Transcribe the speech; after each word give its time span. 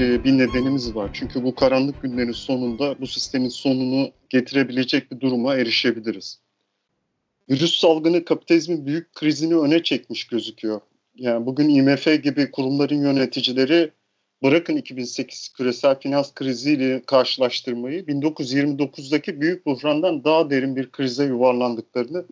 e, 0.00 0.24
bir 0.24 0.38
nedenimiz 0.38 0.94
var. 0.94 1.10
Çünkü 1.12 1.44
bu 1.44 1.54
karanlık 1.54 2.02
günlerin 2.02 2.32
sonunda 2.32 3.00
bu 3.00 3.06
sistemin 3.06 3.48
sonunu 3.48 4.10
getirebilecek 4.30 5.12
bir 5.12 5.20
duruma 5.20 5.54
erişebiliriz. 5.54 6.40
Virüs 7.50 7.80
salgını 7.80 8.24
kapitalizmin 8.24 8.86
büyük 8.86 9.14
krizini 9.14 9.56
öne 9.56 9.82
çekmiş 9.82 10.26
gözüküyor. 10.26 10.80
Yani 11.16 11.46
bugün 11.46 11.68
IMF 11.68 12.22
gibi 12.22 12.50
kurumların 12.50 13.02
yöneticileri 13.02 13.90
bırakın 14.42 14.76
2008 14.76 15.48
küresel 15.48 16.00
finans 16.00 16.34
kriziyle 16.34 17.02
karşılaştırmayı 17.02 18.02
1929'daki 18.02 19.40
büyük 19.40 19.66
buhrandan 19.66 20.24
daha 20.24 20.50
derin 20.50 20.76
bir 20.76 20.90
krize 20.90 21.24
yuvarlandıklarını 21.24 22.24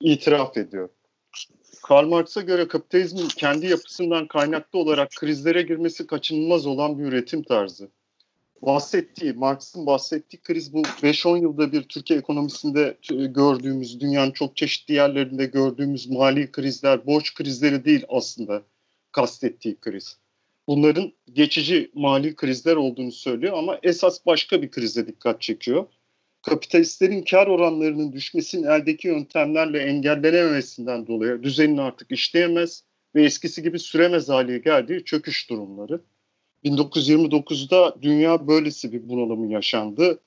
itiraf 0.00 0.56
ediyor. 0.56 0.88
Karl 1.82 2.06
Marx'a 2.06 2.40
göre 2.40 2.68
kapitalizmin 2.68 3.28
kendi 3.28 3.66
yapısından 3.66 4.26
kaynaklı 4.26 4.78
olarak 4.78 5.10
krizlere 5.10 5.62
girmesi 5.62 6.06
kaçınılmaz 6.06 6.66
olan 6.66 6.98
bir 6.98 7.04
üretim 7.04 7.42
tarzı. 7.42 7.88
Bahsettiği, 8.62 9.32
Marx'ın 9.32 9.86
bahsettiği 9.86 10.42
kriz 10.42 10.72
bu 10.72 10.82
5-10 10.82 11.42
yılda 11.42 11.72
bir 11.72 11.82
Türkiye 11.82 12.18
ekonomisinde 12.18 12.96
gördüğümüz, 13.10 14.00
dünyanın 14.00 14.30
çok 14.30 14.56
çeşitli 14.56 14.94
yerlerinde 14.94 15.46
gördüğümüz 15.46 16.10
mali 16.10 16.52
krizler, 16.52 17.06
borç 17.06 17.34
krizleri 17.34 17.84
değil 17.84 18.04
aslında 18.08 18.62
kastettiği 19.12 19.76
kriz. 19.80 20.18
Bunların 20.66 21.12
geçici 21.32 21.90
mali 21.94 22.36
krizler 22.36 22.76
olduğunu 22.76 23.12
söylüyor 23.12 23.58
ama 23.58 23.78
esas 23.82 24.26
başka 24.26 24.62
bir 24.62 24.70
krize 24.70 25.06
dikkat 25.06 25.40
çekiyor 25.40 25.86
kapitalistlerin 26.44 27.22
kar 27.22 27.46
oranlarının 27.46 28.12
düşmesinin 28.12 28.66
eldeki 28.66 29.08
yöntemlerle 29.08 29.78
engellenememesinden 29.78 31.06
dolayı 31.06 31.42
düzenin 31.42 31.76
artık 31.76 32.12
işleyemez 32.12 32.84
ve 33.14 33.24
eskisi 33.24 33.62
gibi 33.62 33.78
süremez 33.78 34.28
hale 34.28 34.58
geldiği 34.58 35.04
çöküş 35.04 35.50
durumları. 35.50 36.00
1929'da 36.64 37.96
dünya 38.02 38.48
böylesi 38.48 38.92
bir 38.92 39.08
bunalımı 39.08 39.52
yaşandı. 39.52 40.20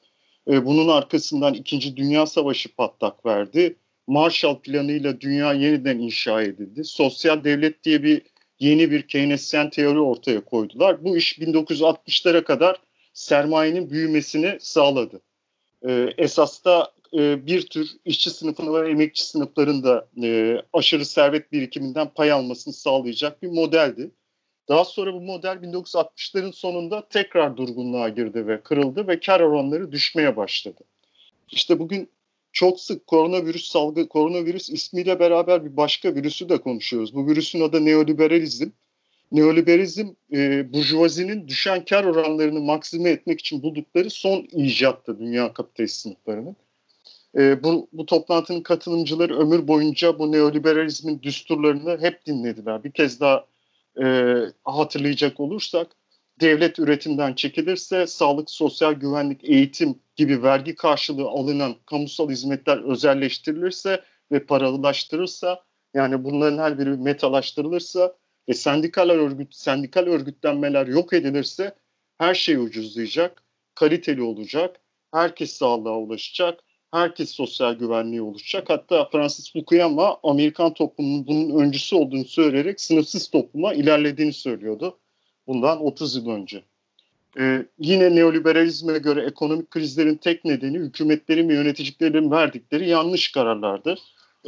Ee, 0.48 0.66
bunun 0.66 0.88
arkasından 0.88 1.54
İkinci 1.54 1.98
Dünya 1.98 2.26
Savaşı 2.26 2.76
patlak 2.76 3.26
verdi. 3.26 3.76
Marshall 4.08 4.60
Planı'yla 4.60 5.22
dünya 5.22 5.54
yeniden 5.54 6.00
inşa 6.00 6.42
edildi. 6.42 6.84
Sosyal 6.84 7.44
devlet 7.44 7.84
diye 7.84 8.04
bir 8.04 8.22
yeni 8.60 8.92
bir 8.92 9.08
Keynesyen 9.08 9.70
teori 9.70 10.00
ortaya 10.00 10.46
koydular. 10.46 11.04
Bu 11.04 11.18
iş 11.18 11.40
1960'lara 11.40 12.44
kadar 12.44 12.82
sermayenin 13.14 13.90
büyümesini 13.90 14.58
sağladı 14.60 15.22
e, 15.88 16.14
esas 16.18 16.66
da 16.66 16.92
e, 17.14 17.48
bir 17.48 17.68
tür 17.68 17.90
işçi 18.06 18.30
sınıfını 18.30 18.84
ve 18.84 18.90
emekçi 18.90 19.26
sınıflarında 19.26 20.08
e, 20.24 20.62
aşırı 20.74 21.06
servet 21.06 21.52
birikiminden 21.52 22.10
pay 22.14 22.32
almasını 22.32 22.74
sağlayacak 22.74 23.44
bir 23.44 23.48
modeldi. 23.48 24.12
Daha 24.70 24.86
sonra 24.86 25.14
bu 25.14 25.22
model 25.22 25.58
1960'ların 25.58 26.54
sonunda 26.54 27.08
tekrar 27.10 27.58
durgunluğa 27.58 28.10
girdi 28.10 28.48
ve 28.48 28.62
kırıldı 28.62 29.08
ve 29.08 29.20
kar 29.20 29.40
oranları 29.40 29.92
düşmeye 29.92 30.38
başladı. 30.38 30.84
İşte 31.52 31.80
bugün 31.80 32.10
çok 32.52 32.80
sık 32.80 33.08
koronavirüs 33.08 33.72
salgı, 33.72 34.10
koronavirüs 34.10 34.70
ismiyle 34.70 35.20
beraber 35.20 35.66
bir 35.66 35.78
başka 35.78 36.16
virüsü 36.16 36.50
de 36.50 36.58
konuşuyoruz. 36.58 37.16
Bu 37.16 37.28
virüsün 37.28 37.62
adı 37.62 37.86
neoliberalizm 37.86 38.70
neoliberalizm 39.32 40.08
e, 40.34 40.74
burjuvazinin 40.74 41.48
düşen 41.48 41.86
kar 41.86 42.04
oranlarını 42.04 42.60
maksime 42.60 43.10
etmek 43.10 43.40
için 43.40 43.64
buldukları 43.64 44.10
son 44.10 44.48
icattı 44.52 45.20
dünya 45.20 45.54
kapitalist 45.54 46.02
sınıflarının. 46.02 46.56
E, 47.38 47.64
bu, 47.64 47.88
bu 47.94 48.06
toplantının 48.06 48.62
katılımcıları 48.62 49.40
ömür 49.40 49.68
boyunca 49.68 50.20
bu 50.20 50.32
neoliberalizmin 50.32 51.22
düsturlarını 51.22 52.02
hep 52.02 52.26
dinlediler. 52.26 52.84
Bir 52.84 52.92
kez 52.92 53.20
daha 53.20 53.46
e, 54.04 54.36
hatırlayacak 54.64 55.40
olursak 55.40 55.88
devlet 56.42 56.80
üretimden 56.80 57.34
çekilirse 57.34 58.08
sağlık, 58.08 58.50
sosyal 58.50 58.94
güvenlik, 58.94 59.44
eğitim 59.44 60.00
gibi 60.16 60.44
vergi 60.44 60.76
karşılığı 60.76 61.28
alınan 61.28 61.76
kamusal 61.86 62.30
hizmetler 62.30 62.78
özelleştirilirse 62.92 64.02
ve 64.32 64.46
paralılaştırılırsa 64.46 65.64
yani 65.94 66.24
bunların 66.24 66.58
her 66.58 66.80
biri 66.80 66.90
metalaştırılırsa 66.90 68.16
ve 68.50 68.54
sendikal 68.54 69.10
örgüt, 69.10 69.56
sendikal 69.56 70.08
örgütlenmeler 70.08 70.88
yok 70.88 71.14
edilirse 71.14 71.76
her 72.18 72.34
şey 72.34 72.56
ucuzlayacak, 72.56 73.44
kaliteli 73.76 74.22
olacak, 74.22 74.80
herkes 75.14 75.52
sağlığa 75.52 75.98
ulaşacak, 75.98 76.60
herkes 76.92 77.32
sosyal 77.32 77.74
güvenliğe 77.74 78.22
ulaşacak. 78.22 78.70
Hatta 78.70 79.10
Francis 79.12 79.54
Fukuyama 79.54 80.18
Amerikan 80.24 80.74
toplumunun 80.74 81.28
bunun 81.28 81.60
öncüsü 81.60 81.96
olduğunu 81.96 82.26
söyleyerek 82.26 82.82
sınıfsız 82.82 83.28
topluma 83.28 83.74
ilerlediğini 83.74 84.34
söylüyordu. 84.34 84.98
Bundan 85.48 85.86
30 85.86 86.16
yıl 86.16 86.30
önce. 86.30 86.64
Ee, 87.40 87.66
yine 87.80 88.16
neoliberalizme 88.16 88.98
göre 88.98 89.26
ekonomik 89.26 89.72
krizlerin 89.72 90.16
tek 90.16 90.46
nedeni 90.46 90.78
hükümetlerin 90.78 91.50
ve 91.50 91.54
yöneticilerin 91.54 92.32
verdikleri 92.32 92.90
yanlış 92.90 93.32
kararlardı 93.32 93.98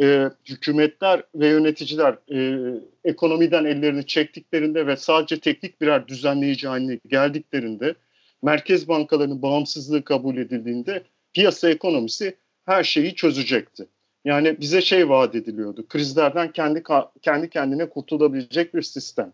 e, 0.01 0.29
hükümetler 0.49 1.23
ve 1.35 1.47
yöneticiler 1.47 2.17
e, 2.31 2.69
ekonomiden 3.03 3.65
ellerini 3.65 4.05
çektiklerinde 4.05 4.87
ve 4.87 4.97
sadece 4.97 5.39
teknik 5.39 5.81
birer 5.81 6.07
düzenleyici 6.07 6.67
haline 6.67 6.99
geldiklerinde 7.07 7.95
merkez 8.41 8.87
bankalarının 8.87 9.41
bağımsızlığı 9.41 10.03
kabul 10.03 10.37
edildiğinde 10.37 11.03
piyasa 11.33 11.69
ekonomisi 11.69 12.35
her 12.65 12.83
şeyi 12.83 13.15
çözecekti. 13.15 13.87
Yani 14.25 14.59
bize 14.59 14.81
şey 14.81 15.09
vaat 15.09 15.35
ediliyordu. 15.35 15.87
Krizlerden 15.87 16.51
kendi 16.51 16.83
kendi 17.21 17.49
kendine 17.49 17.89
kurtulabilecek 17.89 18.73
bir 18.73 18.81
sistem. 18.81 19.33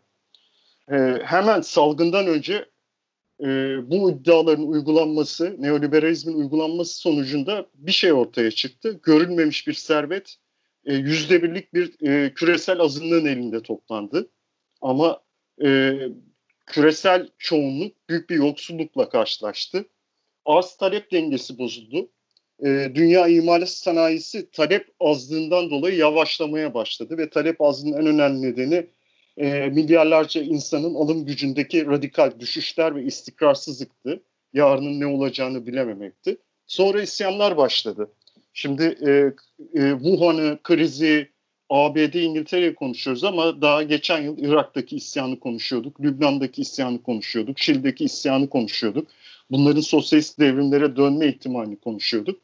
E, 0.91 0.95
hemen 1.23 1.61
salgından 1.61 2.27
önce 2.27 2.65
e, 3.41 3.45
bu 3.91 4.11
iddiaların 4.11 4.67
uygulanması, 4.67 5.55
neoliberalizmin 5.59 6.33
uygulanması 6.33 6.99
sonucunda 6.99 7.65
bir 7.75 7.91
şey 7.91 8.13
ortaya 8.13 8.51
çıktı. 8.51 8.99
Görülmemiş 9.03 9.67
bir 9.67 9.73
servet 9.73 10.37
yüzde 10.93 11.43
birlik 11.43 11.73
bir 11.73 12.07
e, 12.07 12.33
küresel 12.33 12.79
azınlığın 12.79 13.25
elinde 13.25 13.61
toplandı. 13.61 14.29
Ama 14.81 15.21
e, 15.65 15.99
küresel 16.65 17.29
çoğunluk 17.37 18.09
büyük 18.09 18.29
bir 18.29 18.35
yoksullukla 18.35 19.09
karşılaştı. 19.09 19.85
Arz 20.45 20.77
talep 20.77 21.11
dengesi 21.11 21.57
bozuldu. 21.57 22.09
E, 22.65 22.91
dünya 22.95 23.27
imalat 23.27 23.69
sanayisi 23.69 24.51
talep 24.51 24.87
azlığından 24.99 25.69
dolayı 25.69 25.95
yavaşlamaya 25.95 26.73
başladı 26.73 27.17
ve 27.17 27.29
talep 27.29 27.61
azlığının 27.61 27.97
en 27.97 28.07
önemli 28.07 28.41
nedeni 28.41 28.87
e, 29.37 29.69
milyarlarca 29.69 30.41
insanın 30.41 30.95
alım 30.95 31.25
gücündeki 31.25 31.85
radikal 31.85 32.39
düşüşler 32.39 32.95
ve 32.95 33.03
istikrarsızlıktı. 33.03 34.23
Yarının 34.53 34.99
ne 34.99 35.05
olacağını 35.05 35.67
bilememekti. 35.67 36.37
Sonra 36.67 37.01
isyanlar 37.01 37.57
başladı. 37.57 38.11
Şimdi 38.57 38.83
e, 38.83 39.09
e, 39.81 39.91
Wuhan'ı, 39.91 40.59
krizi, 40.63 41.29
ABD, 41.69 42.13
İngiltere'yi 42.13 42.75
konuşuyoruz 42.75 43.23
ama 43.23 43.61
daha 43.61 43.83
geçen 43.83 44.21
yıl 44.21 44.37
Irak'taki 44.37 44.95
isyanı 44.95 45.39
konuşuyorduk, 45.39 46.01
Lübnan'daki 46.01 46.61
isyanı 46.61 47.03
konuşuyorduk, 47.03 47.59
Şili'deki 47.59 48.05
isyanı 48.05 48.49
konuşuyorduk. 48.49 49.07
Bunların 49.51 49.81
sosyalist 49.81 50.39
devrimlere 50.39 50.95
dönme 50.95 51.27
ihtimalini 51.27 51.75
konuşuyorduk. 51.75 52.41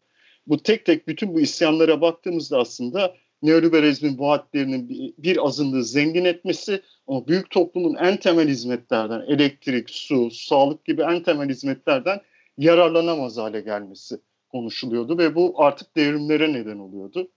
Bu 0.48 0.64
tek 0.64 0.86
tek 0.86 1.08
bütün 1.08 1.34
bu 1.34 1.40
isyanlara 1.40 2.02
baktığımızda 2.02 2.60
aslında 2.60 3.16
neoliberalizmin 3.42 4.20
vaatlerinin 4.20 5.14
bir 5.18 5.46
azınlığı 5.46 5.84
zengin 5.84 6.26
etmesi 6.26 6.82
ama 7.08 7.28
büyük 7.28 7.50
toplumun 7.50 7.96
en 7.96 8.18
temel 8.18 8.48
hizmetlerden 8.48 9.22
elektrik, 9.28 9.90
su, 9.90 10.32
sağlık 10.32 10.86
gibi 10.86 11.02
en 11.02 11.24
temel 11.24 11.50
hizmetlerden 11.50 12.22
yararlanamaz 12.58 13.38
hale 13.38 13.62
gelmesi 13.62 14.20
konuşuluyordu 14.52 15.18
ve 15.18 15.36
bu 15.36 15.54
artık 15.64 15.96
devrimlere 15.96 16.54
neden 16.54 16.80
oluyordu. 16.80 17.32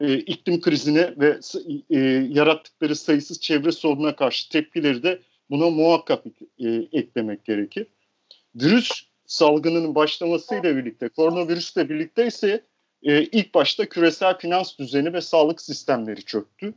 E, 0.00 0.14
iklim 0.14 0.60
krizine 0.60 1.14
ve 1.20 1.40
e, 1.90 1.98
yarattıkları 2.30 2.96
sayısız 2.96 3.40
çevre 3.40 3.72
sorununa 3.72 4.16
karşı 4.16 4.48
tepkileri 4.48 5.02
de 5.02 5.20
buna 5.50 5.70
muhakkak 5.70 6.24
e, 6.58 6.68
eklemek 6.92 7.44
gerekir. 7.44 7.86
Virüs 8.54 8.90
salgınının 9.26 9.94
başlamasıyla 9.94 10.76
birlikte, 10.76 11.08
koronavirüsle 11.08 11.88
birlikte 11.88 12.26
ise 12.26 12.64
e, 13.02 13.22
ilk 13.22 13.54
başta 13.54 13.88
küresel 13.88 14.38
finans 14.38 14.78
düzeni 14.78 15.12
ve 15.12 15.20
sağlık 15.20 15.60
sistemleri 15.60 16.24
çöktü. 16.24 16.74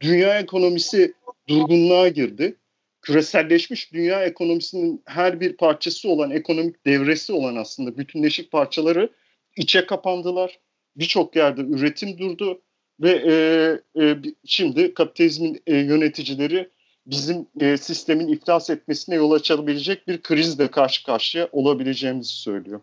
Dünya 0.00 0.38
ekonomisi 0.38 1.14
durgunluğa 1.48 2.08
girdi. 2.08 2.56
Küreselleşmiş 3.02 3.92
dünya 3.92 4.24
ekonomisinin 4.24 5.02
her 5.06 5.40
bir 5.40 5.56
parçası 5.56 6.08
olan, 6.08 6.30
ekonomik 6.30 6.86
devresi 6.86 7.32
olan 7.32 7.56
aslında 7.56 7.98
bütünleşik 7.98 8.50
parçaları 8.50 9.10
içe 9.56 9.86
kapandılar. 9.86 10.58
Birçok 10.96 11.36
yerde 11.36 11.60
üretim 11.60 12.18
durdu 12.18 12.60
ve 13.00 13.10
e, 13.10 14.02
e, 14.02 14.16
şimdi 14.44 14.94
kapitalizmin 14.94 15.62
e, 15.66 15.76
yöneticileri 15.76 16.70
bizim 17.06 17.46
e, 17.60 17.76
sistemin 17.76 18.28
iflas 18.28 18.70
etmesine 18.70 19.14
yol 19.14 19.32
açabilecek 19.32 20.08
bir 20.08 20.22
krizle 20.22 20.70
karşı 20.70 21.04
karşıya 21.04 21.48
olabileceğimizi 21.52 22.32
söylüyor. 22.32 22.80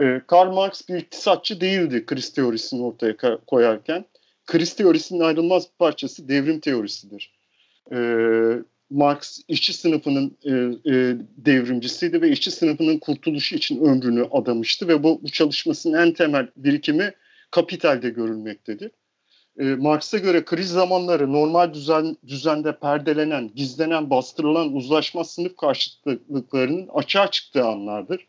E, 0.00 0.20
Karl 0.26 0.52
Marx 0.52 0.88
bir 0.88 0.94
iktisatçı 0.94 1.60
değildi 1.60 2.06
kriz 2.06 2.32
teorisini 2.32 2.82
ortaya 2.82 3.38
koyarken. 3.46 4.04
Kriz 4.46 4.74
teorisinin 4.74 5.20
ayrılmaz 5.20 5.64
bir 5.64 5.76
parçası 5.78 6.28
devrim 6.28 6.60
teorisidir. 6.60 7.32
E, 7.92 7.98
Marx 8.90 9.40
işçi 9.48 9.72
sınıfının 9.72 10.38
e, 10.44 10.50
e, 10.50 11.16
devrimcisiydi 11.36 12.22
ve 12.22 12.30
işçi 12.30 12.50
sınıfının 12.50 12.98
kurtuluşu 12.98 13.56
için 13.56 13.84
ömrünü 13.84 14.28
adamıştı 14.30 14.88
ve 14.88 15.02
bu, 15.02 15.20
bu 15.22 15.28
çalışmasının 15.28 15.98
en 15.98 16.12
temel 16.12 16.48
birikimi 16.56 17.14
kapitalde 17.50 18.10
görülmektedir. 18.10 18.90
E, 19.58 19.64
Marx'a 19.64 20.18
göre 20.18 20.44
kriz 20.44 20.68
zamanları 20.68 21.32
normal 21.32 21.74
düzen, 21.74 22.16
düzende 22.26 22.78
perdelenen, 22.78 23.50
gizlenen, 23.54 24.10
bastırılan 24.10 24.72
uzlaşmaz 24.72 25.30
sınıf 25.30 25.56
karşıtlıklarının 25.56 26.88
açığa 26.94 27.30
çıktığı 27.30 27.64
anlardır. 27.64 28.26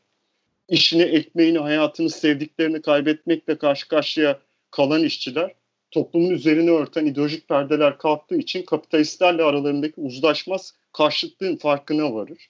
İşini, 0.69 1.01
ekmeğini, 1.01 1.59
hayatını, 1.59 2.09
sevdiklerini 2.09 2.81
kaybetmekle 2.81 3.57
karşı 3.57 3.87
karşıya 3.87 4.39
kalan 4.71 5.03
işçiler 5.03 5.53
toplumun 5.91 6.29
üzerine 6.29 6.71
örten 6.71 7.05
ideolojik 7.05 7.47
perdeler 7.47 7.97
kalktığı 7.97 8.35
için 8.37 8.63
kapitalistlerle 8.63 9.43
aralarındaki 9.43 10.01
uzlaşmaz 10.01 10.73
karşıtlığın 10.93 11.55
farkına 11.55 12.13
varır. 12.13 12.49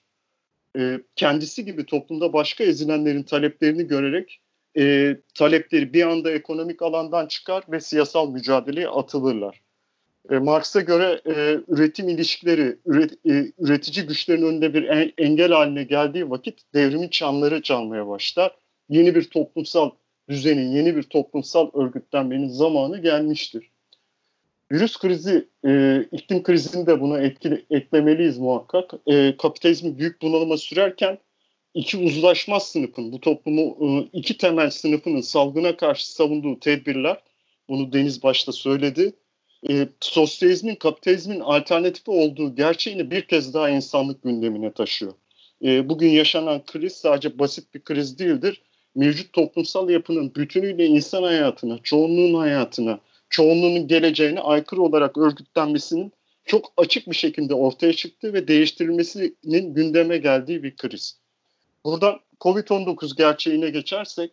E, 0.78 1.00
kendisi 1.16 1.64
gibi 1.64 1.86
toplumda 1.86 2.32
başka 2.32 2.64
ezilenlerin 2.64 3.22
taleplerini 3.22 3.86
görerek 3.86 4.40
e, 4.78 5.16
talepleri 5.34 5.92
bir 5.92 6.02
anda 6.02 6.30
ekonomik 6.30 6.82
alandan 6.82 7.26
çıkar 7.26 7.64
ve 7.68 7.80
siyasal 7.80 8.30
mücadeleye 8.30 8.88
atılırlar. 8.88 9.60
E, 10.30 10.38
Marx'a 10.38 10.80
göre 10.80 11.20
e, 11.26 11.60
üretim 11.68 12.08
ilişkileri 12.08 12.78
üret, 12.86 13.12
e, 13.26 13.52
üretici 13.58 14.06
güçlerin 14.06 14.42
önünde 14.42 14.74
bir 14.74 14.84
en, 14.84 15.12
engel 15.18 15.52
haline 15.52 15.82
geldiği 15.82 16.30
vakit 16.30 16.74
devrimin 16.74 17.08
çanları 17.08 17.62
çalmaya 17.62 18.08
başlar. 18.08 18.56
Yeni 18.88 19.14
bir 19.14 19.30
toplumsal 19.30 19.90
düzenin, 20.28 20.72
yeni 20.72 20.96
bir 20.96 21.02
toplumsal 21.02 21.70
örgütlenmenin 21.74 22.48
zamanı 22.48 23.02
gelmiştir. 23.02 23.70
Virüs 24.72 24.98
krizi, 24.98 25.48
e, 25.66 26.02
iklim 26.12 26.42
krizini 26.42 26.86
de 26.86 27.00
buna 27.00 27.20
etkili, 27.20 27.66
eklemeliyiz 27.70 28.38
muhakkak. 28.38 28.94
E, 29.06 29.36
kapitalizmi 29.36 29.98
büyük 29.98 30.22
bunalıma 30.22 30.56
sürerken 30.56 31.18
iki 31.74 31.96
uzlaşmaz 31.96 32.66
sınıfın, 32.66 33.12
bu 33.12 33.20
toplumu 33.20 33.76
e, 33.80 34.08
iki 34.12 34.36
temel 34.38 34.70
sınıfının 34.70 35.20
salgına 35.20 35.76
karşı 35.76 36.12
savunduğu 36.12 36.60
tedbirler, 36.60 37.22
bunu 37.68 37.92
Deniz 37.92 38.22
başta 38.22 38.52
söyledi, 38.52 39.12
e, 39.70 39.88
sosyalizmin, 40.00 40.74
kapitalizmin 40.74 41.40
alternatifi 41.40 42.10
olduğu 42.10 42.54
gerçeğini 42.54 43.10
bir 43.10 43.22
kez 43.22 43.54
daha 43.54 43.70
insanlık 43.70 44.22
gündemine 44.22 44.72
taşıyor. 44.72 45.12
E, 45.64 45.88
bugün 45.88 46.08
yaşanan 46.08 46.64
kriz 46.64 46.92
sadece 46.92 47.38
basit 47.38 47.74
bir 47.74 47.80
kriz 47.80 48.18
değildir 48.18 48.62
mevcut 48.94 49.32
toplumsal 49.32 49.90
yapının 49.90 50.34
bütünüyle 50.34 50.86
insan 50.86 51.22
hayatına, 51.22 51.78
çoğunluğun 51.82 52.34
hayatına, 52.34 53.00
çoğunluğun 53.30 53.88
geleceğine 53.88 54.40
aykırı 54.40 54.82
olarak 54.82 55.18
örgütlenmesinin 55.18 56.12
çok 56.44 56.72
açık 56.76 57.10
bir 57.10 57.16
şekilde 57.16 57.54
ortaya 57.54 57.92
çıktığı 57.92 58.32
ve 58.32 58.48
değiştirilmesinin 58.48 59.74
gündeme 59.74 60.18
geldiği 60.18 60.62
bir 60.62 60.76
kriz. 60.76 61.18
Buradan 61.84 62.20
Covid-19 62.40 63.16
gerçeğine 63.16 63.70
geçersek, 63.70 64.32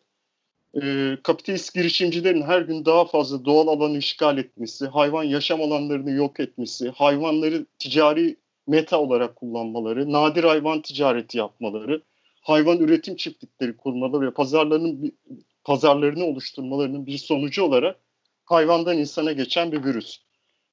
e, 0.81 1.17
kapitalist 1.23 1.73
girişimcilerin 1.73 2.41
her 2.41 2.61
gün 2.61 2.85
daha 2.85 3.05
fazla 3.05 3.45
doğal 3.45 3.67
alanı 3.67 3.97
işgal 3.97 4.37
etmesi, 4.37 4.85
hayvan 4.85 5.23
yaşam 5.23 5.61
alanlarını 5.61 6.11
yok 6.11 6.39
etmesi, 6.39 6.89
hayvanları 6.89 7.65
ticari 7.79 8.37
meta 8.67 8.99
olarak 8.99 9.35
kullanmaları, 9.35 10.11
nadir 10.11 10.43
hayvan 10.43 10.81
ticareti 10.81 11.37
yapmaları, 11.37 12.01
hayvan 12.45 12.77
üretim 12.77 13.15
çiftlikleri 13.15 13.77
kurmaları 13.77 14.27
ve 14.27 14.33
pazarlarının 14.33 15.17
pazarlarını 15.63 16.25
oluşturmalarının 16.25 17.05
bir 17.05 17.17
sonucu 17.17 17.63
olarak 17.63 17.99
hayvandan 18.45 18.97
insana 18.97 19.31
geçen 19.31 19.71
bir 19.71 19.83
virüs. 19.83 20.19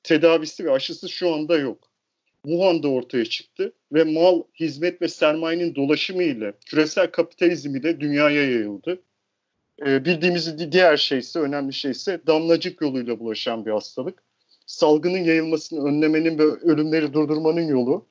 Tedavisi 0.03 0.65
ve 0.65 0.71
aşısı 0.71 1.09
şu 1.09 1.35
anda 1.35 1.59
yok. 1.59 1.89
Wuhan'da 2.45 2.89
ortaya 2.89 3.25
çıktı 3.25 3.73
ve 3.93 4.05
mal, 4.05 4.43
hizmet 4.61 5.03
ve 5.03 5.09
sermayenin 5.09 5.75
dolaşımı 5.75 6.23
ile 6.23 6.55
küresel 6.67 7.11
kapitalizm 7.11 7.77
ile 7.77 8.01
dünyaya 8.01 8.43
yayıldı. 8.43 9.03
Ee, 9.87 10.05
bildiğimiz 10.05 10.73
diğer 10.73 10.97
şey 10.97 11.19
ise, 11.19 11.39
önemli 11.39 11.73
şey 11.73 11.91
ise 11.91 12.21
damlacık 12.27 12.81
yoluyla 12.81 13.19
bulaşan 13.19 13.67
bir 13.67 13.71
hastalık. 13.71 14.23
Salgının 14.67 15.25
yayılmasını 15.25 15.85
önlemenin 15.85 16.39
ve 16.39 16.43
ölümleri 16.43 17.13
durdurmanın 17.13 17.67
yolu 17.69 18.07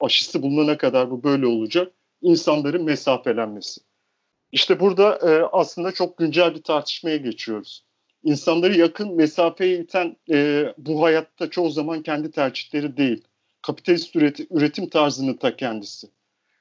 aşısı 0.00 0.42
bulunana 0.42 0.78
kadar 0.78 1.10
bu 1.10 1.24
böyle 1.24 1.46
olacak 1.46 1.92
insanların 2.24 2.84
mesafelenmesi. 2.84 3.80
İşte 4.52 4.80
burada 4.80 5.16
e, 5.16 5.42
aslında 5.52 5.92
çok 5.92 6.18
güncel 6.18 6.54
bir 6.54 6.62
tartışmaya 6.62 7.16
geçiyoruz. 7.16 7.84
İnsanları 8.22 8.78
yakın 8.78 9.14
mesafeye 9.14 9.78
iten 9.78 10.16
e, 10.30 10.66
bu 10.78 11.02
hayatta 11.02 11.50
çoğu 11.50 11.70
zaman 11.70 12.02
kendi 12.02 12.30
tercihleri 12.30 12.96
değil. 12.96 13.24
Kapitalist 13.62 14.16
üretim, 14.16 14.46
üretim 14.50 14.88
tarzının 14.88 15.34
ta 15.34 15.56
kendisi. 15.56 16.06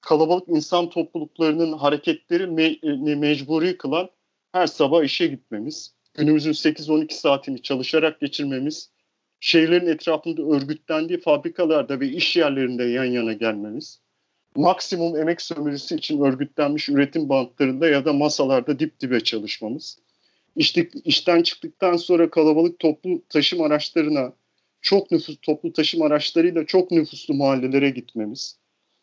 Kalabalık 0.01 0.47
insan 0.47 0.89
topluluklarının 0.89 1.73
hareketleri 1.73 2.47
me, 2.47 2.65
e, 2.83 3.15
mecburi 3.15 3.77
kılan 3.77 4.09
her 4.51 4.67
sabah 4.67 5.03
işe 5.03 5.27
gitmemiz, 5.27 5.95
günümüzün 6.13 6.51
8-12 6.51 7.13
saatini 7.13 7.61
çalışarak 7.61 8.19
geçirmemiz, 8.19 8.91
şehirlerin 9.39 9.87
etrafında 9.87 10.41
örgütlendiği 10.41 11.19
fabrikalarda 11.19 11.99
ve 11.99 12.07
iş 12.07 12.35
yerlerinde 12.35 12.83
yan 12.83 13.05
yana 13.05 13.33
gelmemiz, 13.33 14.02
maksimum 14.55 15.17
emek 15.17 15.41
sömürüsü 15.41 15.97
için 15.97 16.21
örgütlenmiş 16.21 16.89
üretim 16.89 17.29
bantlarında 17.29 17.87
ya 17.87 18.05
da 18.05 18.13
masalarda 18.13 18.79
dip 18.79 18.99
dibe 18.99 19.19
çalışmamız. 19.19 19.97
İşte, 20.55 20.89
işten 21.05 21.43
çıktıktan 21.43 21.97
sonra 21.97 22.29
kalabalık 22.29 22.79
toplu 22.79 23.23
taşım 23.29 23.61
araçlarına, 23.61 24.33
çok 24.81 25.11
nüfus 25.11 25.37
toplu 25.41 25.73
taşım 25.73 26.01
araçlarıyla 26.01 26.65
çok 26.65 26.91
nüfuslu 26.91 27.33
mahallelere 27.33 27.89
gitmemiz. 27.89 28.57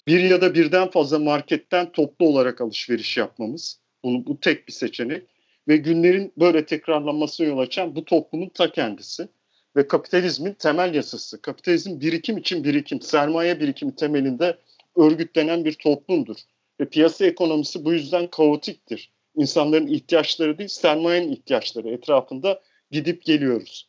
Bir 0.07 0.21
ya 0.21 0.41
da 0.41 0.55
birden 0.55 0.91
fazla 0.91 1.19
marketten 1.19 1.93
toplu 1.93 2.27
olarak 2.27 2.61
alışveriş 2.61 3.17
yapmamız. 3.17 3.81
Bunu, 4.05 4.27
bu 4.27 4.41
tek 4.41 4.69
bir 4.69 4.73
seçenek. 4.73 5.23
Ve 5.69 5.77
günlerin 5.77 6.33
böyle 6.39 6.67
tekrarlanmasına 6.67 7.47
yol 7.47 7.59
açan 7.59 7.97
bu 7.97 8.05
toplumun 8.05 8.49
ta 8.49 8.73
kendisi. 8.73 9.29
Ve 9.77 9.89
kapitalizmin 9.89 10.53
temel 10.53 10.95
yasası. 10.95 11.43
Kapitalizm 11.43 12.01
birikim 12.01 12.39
için 12.39 12.65
birikim, 12.65 13.03
sermaye 13.03 13.61
birikimi 13.61 13.97
temelinde 13.97 14.59
örgütlenen 14.97 15.65
bir 15.65 15.73
toplumdur. 15.73 16.37
Ve 16.81 16.89
piyasa 16.89 17.27
ekonomisi 17.27 17.85
bu 17.85 17.93
yüzden 17.93 18.27
kaotiktir. 18.27 19.13
İnsanların 19.37 19.87
ihtiyaçları 19.87 20.59
değil, 20.59 20.69
sermayenin 20.69 21.33
ihtiyaçları 21.33 21.89
etrafında 21.89 22.61
gidip 22.91 23.25
geliyoruz. 23.25 23.89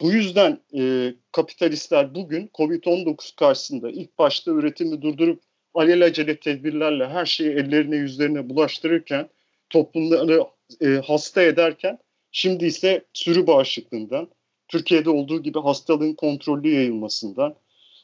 Bu 0.00 0.12
yüzden 0.12 0.60
e, 0.78 1.14
kapitalistler 1.32 2.14
bugün 2.14 2.50
Covid-19 2.54 3.36
karşısında 3.36 3.90
ilk 3.90 4.18
başta 4.18 4.50
üretimi 4.50 5.02
durdurup 5.02 5.42
alelacele 5.74 6.36
tedbirlerle 6.36 7.08
her 7.08 7.26
şeyi 7.26 7.50
ellerine 7.50 7.96
yüzlerine 7.96 8.48
bulaştırırken, 8.48 9.28
toplumları 9.70 10.44
e, 10.80 10.86
hasta 10.86 11.42
ederken, 11.42 11.98
şimdi 12.32 12.66
ise 12.66 13.04
sürü 13.12 13.46
bağışıklığından, 13.46 14.28
Türkiye'de 14.68 15.10
olduğu 15.10 15.42
gibi 15.42 15.58
hastalığın 15.58 16.14
kontrollü 16.14 16.74
yayılmasından, 16.74 17.54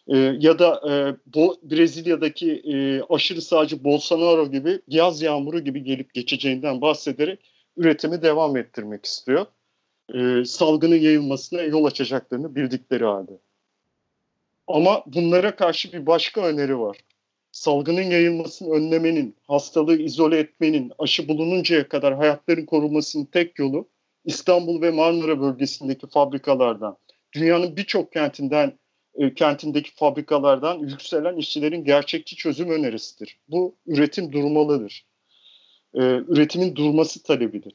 e, 0.09 0.17
ya 0.41 0.59
da 0.59 0.81
e, 0.91 1.17
Bo 1.35 1.57
Brezilya'daki 1.63 2.53
e, 2.53 3.03
aşırı 3.15 3.43
sağcı 3.43 3.85
Bolsonaro 3.85 4.51
gibi 4.51 4.81
yaz 4.89 5.23
yağmuru 5.23 5.61
gibi 5.61 5.83
gelip 5.83 6.15
geçeceğinden 6.15 6.81
bahsederek 6.81 7.41
üretimi 7.77 8.23
devam 8.23 8.57
ettirmek 8.57 9.05
istiyor. 9.05 9.47
E, 10.15 10.45
salgının 10.45 10.97
yayılmasına 10.97 11.63
yol 11.63 11.85
açacaklarını 11.85 12.57
bildikleri 12.57 13.05
halde. 13.05 13.33
Ama 14.67 15.03
bunlara 15.07 15.57
karşı 15.57 15.93
bir 15.93 16.07
başka 16.07 16.41
öneri 16.41 16.79
var. 16.79 16.97
Salgının 17.53 18.03
yayılmasını 18.03 18.75
önlemenin, 18.75 19.37
hastalığı 19.49 19.97
izole 19.97 20.39
etmenin, 20.39 20.93
aşı 20.99 21.29
bulununcaya 21.29 21.89
kadar 21.89 22.15
hayatların 22.15 22.67
korunmasının 22.67 23.25
tek 23.25 23.59
yolu 23.59 23.89
İstanbul 24.25 24.83
ve 24.83 24.91
Marmara 24.91 25.41
bölgesindeki 25.41 26.07
fabrikalardan, 26.07 26.97
dünyanın 27.33 27.77
birçok 27.77 28.13
kentinden 28.13 28.79
kentindeki 29.37 29.95
fabrikalardan 29.95 30.79
yükselen 30.79 31.37
işçilerin 31.37 31.85
gerçekçi 31.85 32.37
çözüm 32.37 32.71
önerisidir. 32.71 33.39
Bu 33.49 33.75
üretim 33.87 34.33
durmalıdır. 34.33 35.07
E, 35.95 36.01
üretimin 36.03 36.77
durması 36.77 37.23
talebidir. 37.23 37.73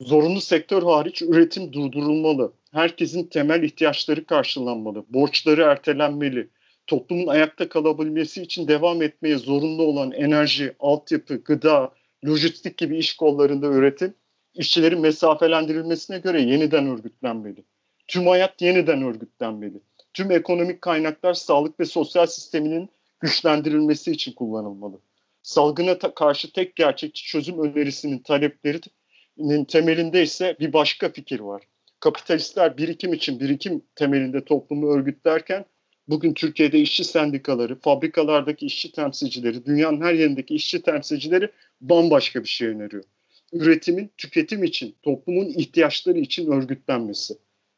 Zorunlu 0.00 0.40
sektör 0.40 0.82
hariç 0.82 1.22
üretim 1.22 1.72
durdurulmalı. 1.72 2.52
Herkesin 2.72 3.26
temel 3.26 3.62
ihtiyaçları 3.62 4.26
karşılanmalı. 4.26 5.04
Borçları 5.08 5.62
ertelenmeli. 5.62 6.48
Toplumun 6.86 7.26
ayakta 7.26 7.68
kalabilmesi 7.68 8.42
için 8.42 8.68
devam 8.68 9.02
etmeye 9.02 9.38
zorunlu 9.38 9.82
olan 9.82 10.12
enerji, 10.12 10.74
altyapı, 10.78 11.36
gıda, 11.36 11.92
lojistik 12.26 12.76
gibi 12.76 12.98
iş 12.98 13.16
kollarında 13.16 13.66
üretim, 13.66 14.14
işçilerin 14.54 15.00
mesafelendirilmesine 15.00 16.18
göre 16.18 16.42
yeniden 16.42 16.86
örgütlenmeli. 16.86 17.64
Tüm 18.08 18.26
hayat 18.26 18.62
yeniden 18.62 19.02
örgütlenmeli 19.02 19.80
tüm 20.14 20.30
ekonomik 20.30 20.82
kaynaklar 20.82 21.34
sağlık 21.34 21.80
ve 21.80 21.84
sosyal 21.84 22.26
sisteminin 22.26 22.88
güçlendirilmesi 23.20 24.10
için 24.10 24.32
kullanılmalı. 24.32 25.00
Salgına 25.42 25.98
karşı 25.98 26.52
tek 26.52 26.76
gerçekçi 26.76 27.24
çözüm 27.24 27.58
önerisinin 27.58 28.18
taleplerinin 28.18 29.64
temelinde 29.64 30.22
ise 30.22 30.56
bir 30.60 30.72
başka 30.72 31.08
fikir 31.08 31.40
var. 31.40 31.62
Kapitalistler 32.00 32.78
birikim 32.78 33.12
için 33.12 33.40
birikim 33.40 33.82
temelinde 33.96 34.44
toplumu 34.44 34.94
örgütlerken 34.94 35.64
Bugün 36.08 36.34
Türkiye'de 36.34 36.80
işçi 36.80 37.04
sendikaları, 37.04 37.78
fabrikalardaki 37.80 38.66
işçi 38.66 38.92
temsilcileri, 38.92 39.66
dünyanın 39.66 40.00
her 40.00 40.14
yerindeki 40.14 40.54
işçi 40.54 40.82
temsilcileri 40.82 41.50
bambaşka 41.80 42.42
bir 42.42 42.48
şey 42.48 42.68
öneriyor. 42.68 43.04
Üretimin 43.52 44.10
tüketim 44.16 44.64
için, 44.64 44.94
toplumun 45.02 45.48
ihtiyaçları 45.48 46.18
için 46.18 46.52
örgütlenmesi. 46.52 47.34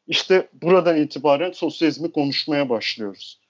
İşte 0.06 0.48
buradan 0.62 0.96
itibaren 0.96 1.52
sosyalizmi 1.52 2.12
konuşmaya 2.12 2.68
başlıyoruz. 2.68 3.40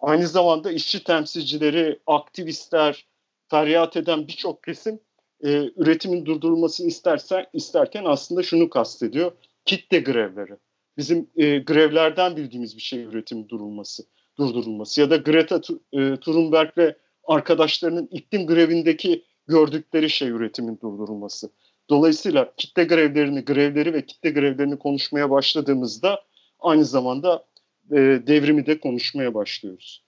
Aynı 0.00 0.28
zamanda 0.28 0.72
işçi 0.72 1.04
temsilcileri, 1.04 2.00
aktivistler, 2.06 3.06
feryat 3.50 3.96
eden 3.96 4.28
birçok 4.28 4.62
kesim 4.62 5.00
e, 5.44 5.70
üretimin 5.76 6.26
durdurulmasını 6.26 6.86
istersen, 6.86 7.46
isterken 7.52 8.04
aslında 8.04 8.42
şunu 8.42 8.70
kastediyor. 8.70 9.32
Kitle 9.64 9.98
grevleri. 9.98 10.56
Bizim 10.96 11.30
e, 11.36 11.58
grevlerden 11.58 12.36
bildiğimiz 12.36 12.76
bir 12.76 12.82
şey 12.82 13.02
üretimin 13.02 13.48
durulması, 13.48 14.02
durdurulması. 14.38 15.00
Ya 15.00 15.10
da 15.10 15.16
Greta 15.16 15.60
e, 15.92 16.16
Thunberg 16.16 16.78
ve 16.78 16.96
arkadaşlarının 17.24 18.08
iklim 18.10 18.46
grevindeki 18.46 19.24
gördükleri 19.46 20.10
şey 20.10 20.28
üretimin 20.28 20.78
durdurulması. 20.82 21.50
Dolayısıyla 21.90 22.52
kitle 22.56 22.84
grevlerini, 22.84 23.44
grevleri 23.44 23.94
ve 23.94 24.06
kitle 24.06 24.30
grevlerini 24.30 24.78
konuşmaya 24.78 25.30
başladığımızda 25.30 26.24
aynı 26.60 26.84
zamanda 26.84 27.44
e, 27.90 27.96
devrimi 28.26 28.66
de 28.66 28.80
konuşmaya 28.80 29.34
başlıyoruz. 29.34 30.04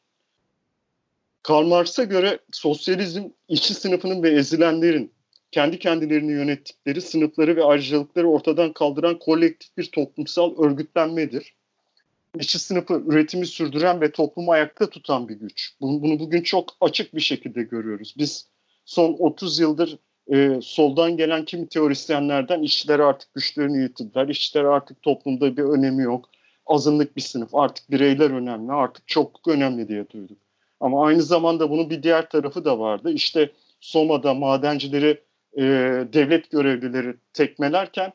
Karl 1.42 1.66
Marx'a 1.66 2.04
göre 2.04 2.38
sosyalizm 2.52 3.24
işçi 3.48 3.74
sınıfının 3.74 4.22
ve 4.22 4.30
ezilenlerin 4.30 5.12
kendi 5.52 5.78
kendilerini 5.78 6.32
yönettikleri 6.32 7.00
sınıfları 7.00 7.56
ve 7.56 7.64
ayrıcalıkları 7.64 8.28
ortadan 8.28 8.72
kaldıran 8.72 9.18
kolektif 9.18 9.76
bir 9.76 9.84
toplumsal 9.84 10.64
örgütlenmedir. 10.64 11.54
İşçi 12.40 12.58
sınıfı 12.58 13.02
üretimi 13.06 13.46
sürdüren 13.46 14.00
ve 14.00 14.12
toplumu 14.12 14.52
ayakta 14.52 14.90
tutan 14.90 15.28
bir 15.28 15.34
güç. 15.34 15.72
Bunu, 15.80 16.02
bunu 16.02 16.18
bugün 16.18 16.42
çok 16.42 16.76
açık 16.80 17.14
bir 17.14 17.20
şekilde 17.20 17.62
görüyoruz. 17.62 18.14
Biz 18.18 18.48
son 18.84 19.12
30 19.18 19.58
yıldır 19.58 19.98
e, 20.32 20.60
soldan 20.62 21.16
gelen 21.16 21.44
kimi 21.44 21.68
teorisyenlerden 21.68 22.62
işçiler 22.62 22.98
artık 22.98 23.34
güçlerini 23.34 23.82
yitirdiler. 23.82 24.28
İşçiler 24.28 24.64
artık 24.64 25.02
toplumda 25.02 25.56
bir 25.56 25.62
önemi 25.62 26.02
yok. 26.02 26.30
Azınlık 26.66 27.16
bir 27.16 27.22
sınıf. 27.22 27.54
Artık 27.54 27.90
bireyler 27.90 28.30
önemli. 28.30 28.72
Artık 28.72 29.08
çok 29.08 29.48
önemli 29.48 29.88
diye 29.88 30.10
duyduk. 30.10 30.38
Ama 30.80 31.06
aynı 31.06 31.22
zamanda 31.22 31.70
bunun 31.70 31.90
bir 31.90 32.02
diğer 32.02 32.30
tarafı 32.30 32.64
da 32.64 32.78
vardı. 32.78 33.12
İşte 33.12 33.50
Soma'da 33.80 34.34
madencileri 34.34 35.20
e, 35.56 35.62
devlet 36.12 36.50
görevlileri 36.50 37.14
tekmelerken 37.32 38.12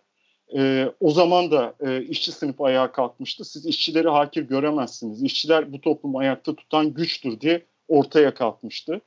e, 0.57 0.85
o 0.99 1.11
zaman 1.11 1.51
da 1.51 1.75
e, 1.79 2.01
işçi 2.03 2.31
sınıfı 2.31 2.63
ayağa 2.63 2.91
kalkmıştı. 2.91 3.45
Siz 3.45 3.65
işçileri 3.65 4.09
hakir 4.09 4.41
göremezsiniz. 4.41 5.23
İşçiler 5.23 5.73
bu 5.73 5.81
toplumu 5.81 6.19
ayakta 6.19 6.55
tutan 6.55 6.93
güçtür 6.93 7.41
diye 7.41 7.65
ortaya 7.87 8.33
kalkmıştı. 8.33 9.01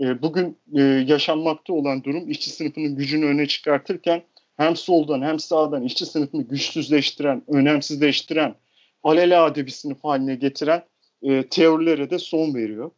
E, 0.00 0.22
bugün 0.22 0.58
e, 0.74 0.82
yaşanmakta 0.82 1.72
olan 1.72 2.04
durum 2.04 2.30
işçi 2.30 2.50
sınıfının 2.50 2.96
gücünü 2.96 3.26
öne 3.26 3.46
çıkartırken 3.46 4.22
hem 4.56 4.76
soldan 4.76 5.22
hem 5.22 5.38
sağdan 5.38 5.82
işçi 5.82 6.06
sınıfını 6.06 6.42
güçsüzleştiren, 6.42 7.42
önemsizleştiren, 7.48 8.54
alelade 9.02 9.66
bir 9.66 9.70
sınıf 9.70 10.04
haline 10.04 10.34
getiren 10.34 10.82
e, 11.22 11.48
teorilere 11.48 12.10
de 12.10 12.18
son 12.18 12.54
veriyor. 12.54 12.90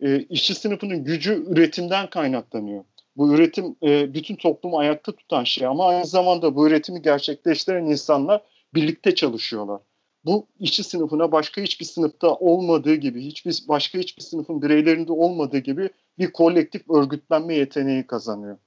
E, 0.00 0.20
işçi 0.20 0.54
sınıfının 0.54 1.04
gücü 1.04 1.44
üretimden 1.48 2.10
kaynaklanıyor. 2.10 2.84
Bu 3.16 3.34
üretim 3.34 3.76
bütün 4.14 4.36
toplumu 4.36 4.78
ayakta 4.78 5.12
tutan 5.12 5.44
şey 5.44 5.66
ama 5.66 5.86
aynı 5.88 6.06
zamanda 6.06 6.56
bu 6.56 6.68
üretimi 6.68 7.02
gerçekleştiren 7.02 7.84
insanlar 7.84 8.42
birlikte 8.74 9.14
çalışıyorlar. 9.14 9.80
Bu 10.24 10.46
işçi 10.58 10.84
sınıfına 10.84 11.32
başka 11.32 11.62
hiçbir 11.62 11.86
sınıfta 11.86 12.34
olmadığı 12.34 12.94
gibi, 12.94 13.24
hiçbir 13.24 13.62
başka 13.68 13.98
hiçbir 13.98 14.22
sınıfın 14.22 14.62
bireylerinde 14.62 15.12
olmadığı 15.12 15.58
gibi 15.58 15.90
bir 16.20 16.32
kolektif 16.32 16.90
örgütlenme 16.90 17.54
yeteneği 17.54 18.06
kazanıyor. 18.06 18.58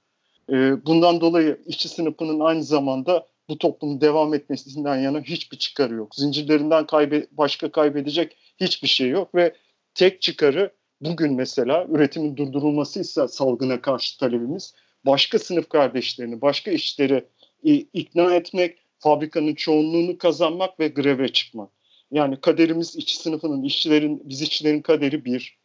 E, 0.50 0.86
bundan 0.86 1.20
dolayı 1.20 1.60
işçi 1.66 1.88
sınıfının 1.88 2.40
aynı 2.40 2.64
zamanda 2.64 3.26
bu 3.48 3.58
toplumun 3.58 4.00
devam 4.00 4.34
etmesinden 4.34 4.98
yana 4.98 5.20
hiçbir 5.20 5.58
çıkarı 5.58 5.94
yok. 5.94 6.14
Zincirlerinden 6.14 6.86
kaybe 6.86 7.26
başka 7.32 7.72
kaybedecek 7.72 8.36
hiçbir 8.60 8.88
şey 8.88 9.08
yok 9.08 9.34
ve 9.34 9.54
tek 9.94 10.22
çıkarı 10.22 10.72
bugün 11.00 11.34
mesela 11.34 11.86
üretimin 11.90 12.36
durdurulması 12.36 13.00
ise 13.00 13.28
salgına 13.28 13.80
karşı 13.82 14.18
talebimiz 14.18 14.74
başka 15.06 15.38
sınıf 15.38 15.68
kardeşlerini, 15.68 16.40
başka 16.40 16.70
işleri 16.70 17.24
ikna 17.92 18.34
etmek, 18.34 18.78
fabrikanın 18.98 19.54
çoğunluğunu 19.54 20.18
kazanmak 20.18 20.80
ve 20.80 20.88
greve 20.88 21.28
çıkmak. 21.28 21.70
Yani 22.10 22.40
kaderimiz 22.40 22.96
işçi 22.96 23.16
sınıfının, 23.16 23.62
işçilerin, 23.62 24.22
biz 24.24 24.42
işçilerin 24.42 24.82
kaderi 24.82 25.24
bir. 25.24 25.63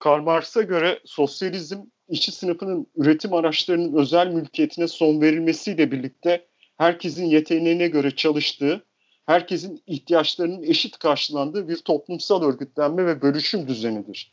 Karl 0.00 0.22
Marx'a 0.22 0.62
göre 0.62 1.00
sosyalizm 1.04 1.78
işçi 2.08 2.32
sınıfının 2.32 2.86
üretim 2.96 3.34
araçlarının 3.34 3.98
özel 3.98 4.26
mülkiyetine 4.26 4.88
son 4.88 5.20
verilmesiyle 5.20 5.92
birlikte 5.92 6.46
herkesin 6.78 7.24
yeteneğine 7.24 7.88
göre 7.88 8.10
çalıştığı, 8.10 8.84
herkesin 9.26 9.82
ihtiyaçlarının 9.86 10.62
eşit 10.62 10.98
karşılandığı 10.98 11.68
bir 11.68 11.76
toplumsal 11.76 12.42
örgütlenme 12.42 13.06
ve 13.06 13.22
bölüşüm 13.22 13.68
düzenidir. 13.68 14.32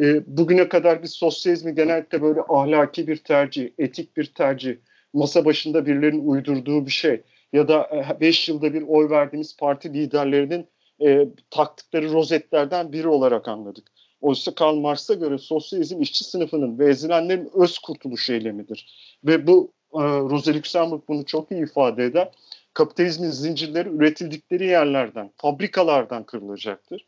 E, 0.00 0.36
bugüne 0.36 0.68
kadar 0.68 1.02
biz 1.02 1.12
sosyalizmi 1.12 1.74
genellikle 1.74 2.22
böyle 2.22 2.40
ahlaki 2.48 3.08
bir 3.08 3.16
tercih, 3.16 3.70
etik 3.78 4.16
bir 4.16 4.24
tercih, 4.24 4.76
masa 5.12 5.44
başında 5.44 5.86
birilerinin 5.86 6.28
uydurduğu 6.28 6.86
bir 6.86 6.90
şey 6.90 7.22
ya 7.52 7.68
da 7.68 8.06
5 8.20 8.48
e, 8.48 8.52
yılda 8.52 8.74
bir 8.74 8.82
oy 8.82 9.10
verdiğimiz 9.10 9.56
parti 9.56 9.94
liderlerinin 9.94 10.66
e, 11.06 11.28
taktıkları 11.50 12.12
rozetlerden 12.12 12.92
biri 12.92 13.08
olarak 13.08 13.48
anladık. 13.48 13.84
Oysa 14.20 14.54
Karl 14.54 14.74
Marx'a 14.74 15.14
göre 15.14 15.38
sosyalizm 15.38 16.02
işçi 16.02 16.24
sınıfının 16.24 16.78
ve 16.78 16.90
ezilenlerin 16.90 17.50
öz 17.54 17.78
kurtuluş 17.78 18.30
eylemidir. 18.30 18.86
Ve 19.24 19.46
bu 19.46 19.72
e, 19.94 19.98
Rosa 20.00 20.54
Luxemburg 20.54 21.02
bunu 21.08 21.24
çok 21.24 21.52
iyi 21.52 21.62
ifade 21.62 22.04
eder. 22.04 22.30
Kapitalizmin 22.74 23.30
zincirleri 23.30 23.88
üretildikleri 23.88 24.66
yerlerden, 24.66 25.30
fabrikalardan 25.36 26.24
kırılacaktır. 26.24 27.06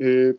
E, 0.00 0.32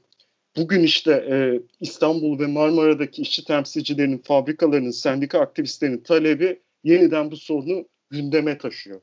bugün 0.57 0.83
işte 0.83 1.11
e, 1.11 1.59
İstanbul 1.79 2.39
ve 2.39 2.47
Marmara'daki 2.47 3.21
işçi 3.21 3.45
temsilcilerinin, 3.45 4.17
fabrikalarının, 4.17 4.91
sendika 4.91 5.39
aktivistlerinin 5.39 6.03
talebi 6.03 6.59
yeniden 6.83 7.31
bu 7.31 7.37
sorunu 7.37 7.85
gündeme 8.09 8.57
taşıyor. 8.57 9.01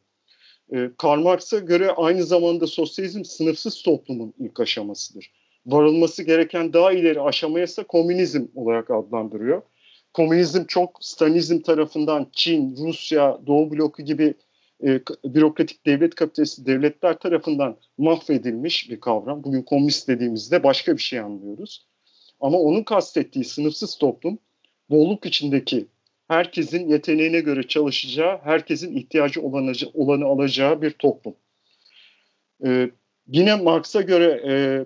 E, 0.74 0.90
Karl 0.98 1.20
Marx'a 1.20 1.58
göre 1.58 1.90
aynı 1.90 2.24
zamanda 2.24 2.66
sosyalizm 2.66 3.24
sınıfsız 3.24 3.82
toplumun 3.82 4.34
ilk 4.38 4.60
aşamasıdır. 4.60 5.32
Varılması 5.66 6.22
gereken 6.22 6.72
daha 6.72 6.92
ileri 6.92 7.20
aşamaya 7.20 7.64
ise 7.64 7.82
komünizm 7.82 8.46
olarak 8.54 8.90
adlandırıyor. 8.90 9.62
Komünizm 10.14 10.64
çok 10.64 10.98
Stalinizm 11.00 11.60
tarafından 11.60 12.26
Çin, 12.32 12.76
Rusya, 12.76 13.38
Doğu 13.46 13.70
bloku 13.70 14.02
gibi 14.02 14.34
e, 14.84 15.00
bürokratik 15.24 15.86
devlet 15.86 16.14
kapitalist 16.14 16.66
devletler 16.66 17.18
tarafından 17.18 17.76
mahvedilmiş 17.98 18.90
bir 18.90 19.00
kavram. 19.00 19.44
Bugün 19.44 19.62
komünist 19.62 20.08
dediğimizde 20.08 20.62
başka 20.62 20.96
bir 20.96 21.02
şey 21.02 21.20
anlıyoruz. 21.20 21.86
Ama 22.40 22.58
onun 22.58 22.82
kastettiği 22.82 23.44
sınıfsız 23.44 23.98
toplum 23.98 24.38
bolluk 24.90 25.26
içindeki 25.26 25.86
herkesin 26.28 26.88
yeteneğine 26.88 27.40
göre 27.40 27.62
çalışacağı, 27.62 28.38
herkesin 28.44 28.96
ihtiyacı 28.96 29.42
olanı, 29.42 29.72
olanı 29.94 30.24
alacağı 30.24 30.82
bir 30.82 30.90
toplum. 30.90 31.34
Ee, 32.66 32.90
yine 33.28 33.54
Marx'a 33.54 34.00
göre 34.00 34.42
e, 34.48 34.84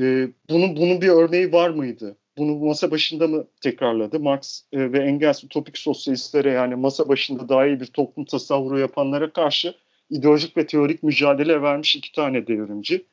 e, 0.00 0.28
bunun 0.50 0.76
bunun 0.76 1.00
bir 1.00 1.08
örneği 1.08 1.52
var 1.52 1.70
mıydı? 1.70 2.16
bunu 2.38 2.58
masa 2.58 2.90
başında 2.90 3.28
mı 3.28 3.46
tekrarladı? 3.60 4.20
Marx 4.20 4.62
e, 4.72 4.92
ve 4.92 4.98
Engels 4.98 5.44
utopik 5.44 5.78
sosyalistlere 5.78 6.50
yani 6.50 6.74
masa 6.74 7.08
başında 7.08 7.48
daha 7.48 7.66
iyi 7.66 7.80
bir 7.80 7.86
toplum 7.86 8.24
tasavvuru 8.24 8.78
yapanlara 8.78 9.32
karşı 9.32 9.74
ideolojik 10.10 10.56
ve 10.56 10.66
teorik 10.66 11.02
mücadele 11.02 11.62
vermiş 11.62 11.96
iki 11.96 12.12
tane 12.12 12.46
devrimci. 12.46 13.04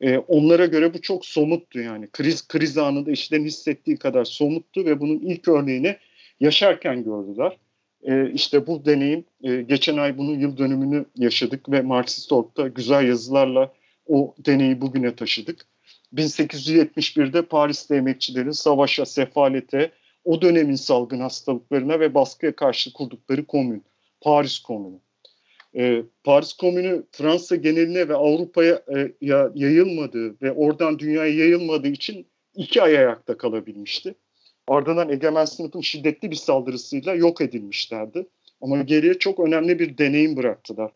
E, 0.00 0.18
onlara 0.18 0.66
göre 0.66 0.94
bu 0.94 1.00
çok 1.00 1.26
somuttu 1.26 1.80
yani. 1.80 2.08
Kriz 2.12 2.48
kriz 2.48 2.78
anında 2.78 3.10
işlerin 3.10 3.44
hissettiği 3.44 3.96
kadar 3.96 4.24
somuttu 4.24 4.84
ve 4.84 5.00
bunun 5.00 5.18
ilk 5.18 5.48
örneğini 5.48 5.96
yaşarken 6.40 7.04
gördüler. 7.04 7.56
E, 8.02 8.30
işte 8.30 8.66
bu 8.66 8.84
deneyim, 8.84 9.24
e, 9.42 9.62
geçen 9.62 9.96
ay 9.96 10.18
bunun 10.18 10.38
yıl 10.38 10.56
dönümünü 10.56 11.04
yaşadık 11.16 11.70
ve 11.70 11.82
Marxist.org'da 11.82 12.68
güzel 12.68 13.08
yazılarla 13.08 13.72
o 14.06 14.34
deneyi 14.46 14.80
bugüne 14.80 15.14
taşıdık. 15.14 15.66
1871'de 16.16 17.42
Paris'te 17.42 17.96
emekçilerin 17.96 18.50
savaşa, 18.50 19.06
sefalete, 19.06 19.92
o 20.24 20.42
dönemin 20.42 20.74
salgın 20.74 21.20
hastalıklarına 21.20 22.00
ve 22.00 22.14
baskıya 22.14 22.56
karşı 22.56 22.92
kurdukları 22.92 23.46
komün, 23.46 23.84
Paris 24.20 24.58
Komünü. 24.58 25.00
Ee, 25.76 26.02
Paris 26.24 26.52
Komünü 26.52 27.02
Fransa 27.12 27.56
geneline 27.56 28.08
ve 28.08 28.14
Avrupa'ya 28.14 28.82
e, 28.96 29.12
yayılmadığı 29.54 30.42
ve 30.42 30.52
oradan 30.52 30.98
dünyaya 30.98 31.34
yayılmadığı 31.34 31.88
için 31.88 32.26
iki 32.54 32.82
ay 32.82 32.98
ayakta 32.98 33.36
kalabilmişti. 33.36 34.14
Ardından 34.68 35.08
egemen 35.08 35.44
sınıfın 35.44 35.80
şiddetli 35.80 36.30
bir 36.30 36.36
saldırısıyla 36.36 37.14
yok 37.14 37.40
edilmişlerdi. 37.40 38.26
Ama 38.60 38.82
geriye 38.82 39.18
çok 39.18 39.40
önemli 39.40 39.78
bir 39.78 39.98
deneyim 39.98 40.36
bıraktılar. 40.36 40.92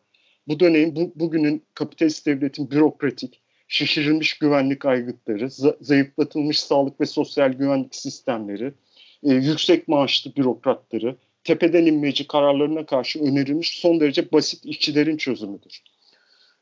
Bu 0.47 0.59
deneyim 0.59 0.95
bu, 0.95 1.11
bugünün 1.15 1.63
kapitalist 1.73 2.25
devletin 2.25 2.71
bürokratik, 2.71 3.40
şişirilmiş 3.71 4.33
güvenlik 4.33 4.85
aygıtları, 4.85 5.49
zayıflatılmış 5.81 6.59
sağlık 6.59 7.01
ve 7.01 7.05
sosyal 7.05 7.53
güvenlik 7.53 7.95
sistemleri, 7.95 8.73
e, 9.23 9.33
yüksek 9.33 9.87
maaşlı 9.87 10.35
bürokratları, 10.35 11.15
tepeden 11.43 11.85
inmeci 11.85 12.27
kararlarına 12.27 12.85
karşı 12.85 13.19
önerilmiş 13.19 13.79
son 13.79 13.99
derece 13.99 14.31
basit 14.31 14.65
işçilerin 14.65 15.17
çözümüdür. 15.17 15.83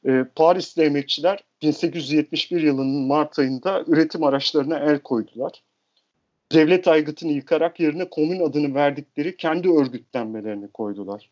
E, 0.08 0.24
Paris'te 0.36 0.84
emekçiler 0.84 1.40
1871 1.62 2.62
yılının 2.62 3.08
Mart 3.08 3.40
ayında 3.40 3.84
üretim 3.88 4.24
araçlarına 4.24 4.80
el 4.80 5.00
koydular. 5.00 5.64
Devlet 6.52 6.88
aygıtını 6.88 7.32
yıkarak 7.32 7.80
yerine 7.80 8.10
komün 8.10 8.40
adını 8.40 8.76
verdikleri 8.76 9.38
kendi 9.38 9.70
örgütlenmelerini 9.70 10.68
koydular. 10.68 11.30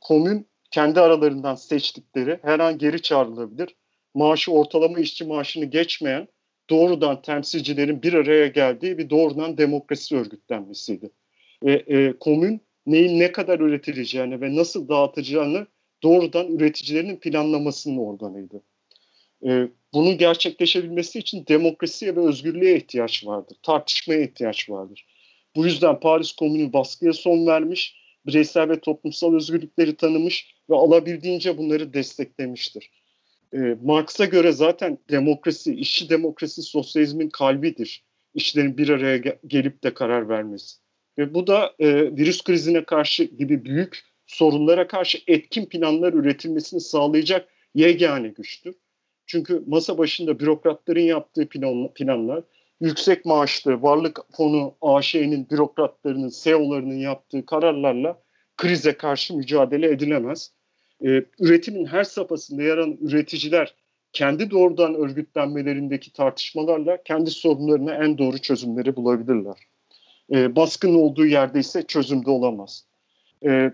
Komün 0.00 0.46
kendi 0.70 1.00
aralarından 1.00 1.54
seçtikleri 1.54 2.38
her 2.42 2.60
an 2.60 2.78
geri 2.78 3.02
çağrılabilir, 3.02 3.74
maaşı 4.14 4.52
ortalama 4.52 4.98
işçi 4.98 5.24
maaşını 5.24 5.64
geçmeyen 5.64 6.28
doğrudan 6.70 7.22
temsilcilerin 7.22 8.02
bir 8.02 8.12
araya 8.12 8.46
geldiği 8.46 8.98
bir 8.98 9.10
doğrudan 9.10 9.58
demokrasi 9.58 10.16
örgütlenmesiydi. 10.16 11.10
Ve 11.64 11.84
e, 11.86 12.18
komün 12.18 12.60
neyin 12.86 13.20
ne 13.20 13.32
kadar 13.32 13.60
üretileceğini 13.60 14.40
ve 14.40 14.56
nasıl 14.56 14.88
dağıtacağını 14.88 15.66
doğrudan 16.02 16.48
üreticilerin 16.48 17.16
planlamasının 17.16 17.98
organıydı. 17.98 18.62
E, 19.46 19.68
bunun 19.94 20.18
gerçekleşebilmesi 20.18 21.18
için 21.18 21.46
demokrasiye 21.46 22.16
ve 22.16 22.20
özgürlüğe 22.20 22.76
ihtiyaç 22.76 23.26
vardır. 23.26 23.56
Tartışmaya 23.62 24.20
ihtiyaç 24.20 24.70
vardır. 24.70 25.06
Bu 25.56 25.64
yüzden 25.64 26.00
Paris 26.00 26.32
Komünü 26.32 26.72
baskıya 26.72 27.12
son 27.12 27.46
vermiş, 27.46 27.96
bireysel 28.26 28.68
ve 28.68 28.80
toplumsal 28.80 29.34
özgürlükleri 29.34 29.96
tanımış 29.96 30.54
ve 30.70 30.74
alabildiğince 30.74 31.58
bunları 31.58 31.94
desteklemiştir. 31.94 32.90
E, 33.54 33.58
Marx'a 33.82 34.24
göre 34.24 34.52
zaten 34.52 34.98
demokrasi, 35.10 35.74
işçi 35.74 36.08
demokrasi 36.08 36.62
sosyalizmin 36.62 37.28
kalbidir. 37.28 38.04
İşçilerin 38.34 38.78
bir 38.78 38.88
araya 38.88 39.16
ge- 39.16 39.38
gelip 39.46 39.84
de 39.84 39.94
karar 39.94 40.28
vermesi. 40.28 40.76
Ve 41.18 41.34
bu 41.34 41.46
da 41.46 41.74
e, 41.78 42.16
virüs 42.16 42.44
krizine 42.44 42.84
karşı 42.84 43.24
gibi 43.24 43.64
büyük 43.64 44.00
sorunlara 44.26 44.86
karşı 44.86 45.18
etkin 45.26 45.66
planlar 45.66 46.12
üretilmesini 46.12 46.80
sağlayacak 46.80 47.48
yegane 47.74 48.28
güçtür. 48.28 48.74
Çünkü 49.26 49.62
masa 49.66 49.98
başında 49.98 50.38
bürokratların 50.40 51.00
yaptığı 51.00 51.48
plan, 51.48 51.94
planlar, 51.94 52.44
yüksek 52.80 53.24
maaşlı 53.24 53.82
varlık 53.82 54.18
fonu 54.36 54.74
AŞ'nin 54.80 55.50
bürokratlarının, 55.50 56.32
CEO'larının 56.42 56.98
yaptığı 56.98 57.46
kararlarla 57.46 58.22
krize 58.56 58.96
karşı 58.96 59.36
mücadele 59.36 59.90
edilemez. 59.90 60.52
Ee, 61.04 61.24
üretimin 61.40 61.86
her 61.86 62.04
safhasında 62.04 62.62
yer 62.62 62.78
alan 62.78 62.98
üreticiler 63.00 63.74
kendi 64.12 64.50
doğrudan 64.50 64.94
örgütlenmelerindeki 64.94 66.12
tartışmalarla 66.12 67.02
kendi 67.02 67.30
sorunlarına 67.30 67.94
en 67.94 68.18
doğru 68.18 68.38
çözümleri 68.38 68.96
bulabilirler. 68.96 69.56
Ee, 70.32 70.56
baskın 70.56 70.94
olduğu 70.94 71.26
yerde 71.26 71.60
ise 71.60 71.82
çözümde 71.82 72.30
olamaz. 72.30 72.86
Ee, 73.46 73.70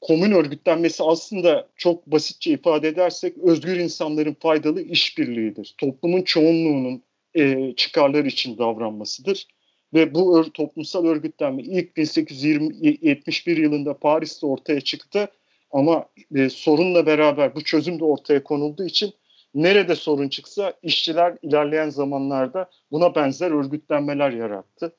komün 0.00 0.32
örgütlenmesi 0.32 1.02
aslında 1.02 1.68
çok 1.76 2.06
basitçe 2.06 2.50
ifade 2.50 2.88
edersek 2.88 3.38
özgür 3.38 3.76
insanların 3.76 4.36
faydalı 4.40 4.82
işbirliğidir. 4.82 5.74
Toplumun 5.78 6.22
çoğunluğunun 6.22 7.02
e, 7.34 7.72
çıkarları 7.76 8.26
için 8.26 8.58
davranmasıdır. 8.58 9.46
Ve 9.94 10.14
bu 10.14 10.38
ör, 10.38 10.44
toplumsal 10.44 11.06
örgütlenme 11.06 11.62
ilk 11.62 11.96
1871 11.96 13.56
yılında 13.56 13.98
Paris'te 13.98 14.46
ortaya 14.46 14.80
çıktı. 14.80 15.28
Ama 15.72 16.06
e, 16.34 16.50
sorunla 16.50 17.06
beraber 17.06 17.54
bu 17.54 17.64
çözüm 17.64 18.00
de 18.00 18.04
ortaya 18.04 18.44
konulduğu 18.44 18.84
için 18.84 19.14
nerede 19.54 19.94
sorun 19.94 20.28
çıksa 20.28 20.72
işçiler 20.82 21.36
ilerleyen 21.42 21.88
zamanlarda 21.88 22.70
buna 22.90 23.14
benzer 23.14 23.50
örgütlenmeler 23.50 24.30
yarattı. 24.30 24.96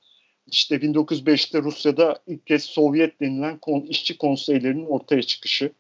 İşte 0.48 0.76
1905'te 0.76 1.62
Rusya'da 1.62 2.20
ilk 2.28 2.48
kez 2.48 2.64
Sovyet 2.64 3.22
denilen 3.22 3.58
kon, 3.58 3.82
işçi 3.82 4.18
konseylerinin 4.18 4.86
ortaya 4.86 5.22
çıkışı. 5.22 5.72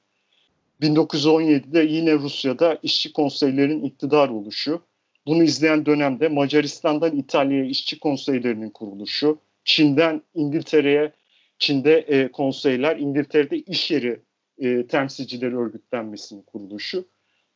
1917'de 0.81 1.79
yine 1.79 2.13
Rusya'da 2.13 2.79
işçi 2.83 3.13
konseylerinin 3.13 3.83
iktidar 3.83 4.29
oluşu. 4.29 4.81
Bunu 5.27 5.43
izleyen 5.43 5.85
dönemde 5.85 6.27
Macaristan'dan 6.27 7.17
İtalya'ya 7.17 7.65
işçi 7.65 7.99
konseylerinin 7.99 8.69
kuruluşu. 8.69 9.37
Çin'den 9.65 10.21
İngiltere'ye 10.35 11.11
Çin'de 11.59 11.97
e, 11.97 12.31
konseyler, 12.31 12.97
İngiltere'de 12.97 13.57
iş 13.57 13.91
yeri 13.91 14.19
e, 14.57 14.87
temsilcileri 14.87 15.57
örgütlenmesinin 15.57 16.41
kuruluşu. 16.41 17.07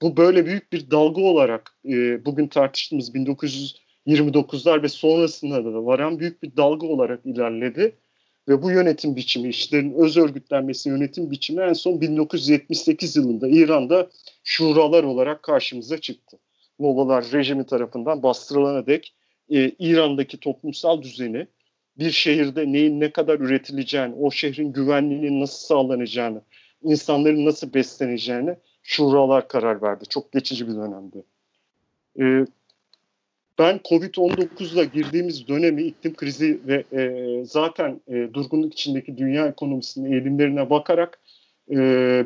Bu 0.02 0.18
böyle 0.18 0.46
büyük 0.46 0.74
bir 0.74 0.92
dalga 0.92 1.22
olarak 1.22 1.78
e, 1.86 2.26
bugün 2.26 2.48
tartıştığımız 2.48 3.14
1900 3.14 3.88
29'lar 4.08 4.84
ve 4.84 4.90
sonrasında 4.90 5.66
da 5.66 5.86
varan 5.86 6.20
büyük 6.20 6.44
bir 6.44 6.56
dalga 6.58 6.88
olarak 6.88 7.26
ilerledi. 7.26 7.96
Ve 8.48 8.62
bu 8.62 8.72
yönetim 8.72 9.16
biçimi, 9.16 9.50
işlerin 9.50 9.94
öz 9.94 10.18
örgütlenmesi 10.18 10.90
yönetim 10.90 11.32
biçimi 11.32 11.62
en 11.62 11.74
son 11.74 12.02
1978 12.02 13.16
yılında 13.16 13.48
İran'da 13.48 14.10
şuralar 14.44 15.04
olarak 15.04 15.44
karşımıza 15.44 15.98
çıktı. 15.98 16.38
Mollalar 16.80 17.26
rejimi 17.32 17.66
tarafından 17.66 18.24
bastırılana 18.24 18.86
dek 18.86 19.14
e, 19.50 19.72
İran'daki 19.80 20.40
toplumsal 20.40 21.02
düzeni 21.02 21.48
bir 22.00 22.12
şehirde 22.12 22.72
neyin 22.72 23.00
ne 23.00 23.12
kadar 23.12 23.40
üretileceğini, 23.40 24.16
o 24.16 24.32
şehrin 24.32 24.74
güvenliğinin 24.74 25.42
nasıl 25.42 25.68
sağlanacağını, 25.68 26.42
insanların 26.84 27.46
nasıl 27.46 27.74
besleneceğini 27.74 28.56
şuralar 28.84 29.48
karar 29.48 29.82
verdi. 29.82 30.06
Çok 30.10 30.32
geçici 30.32 30.68
bir 30.68 30.76
dönemdi. 30.76 31.24
E, 32.20 32.46
ben 33.60 33.80
Covid-19'la 33.90 34.84
girdiğimiz 34.84 35.48
dönemi 35.48 35.84
iklim 35.84 36.16
krizi 36.16 36.60
ve 36.68 36.84
e, 36.92 37.46
zaten 37.46 38.02
e, 38.08 38.34
durgunluk 38.34 38.74
içindeki 38.74 39.18
dünya 39.18 39.48
ekonomisinin 39.48 40.12
eğilimlerine 40.12 40.70
bakarak 40.70 41.20
e, 41.72 41.76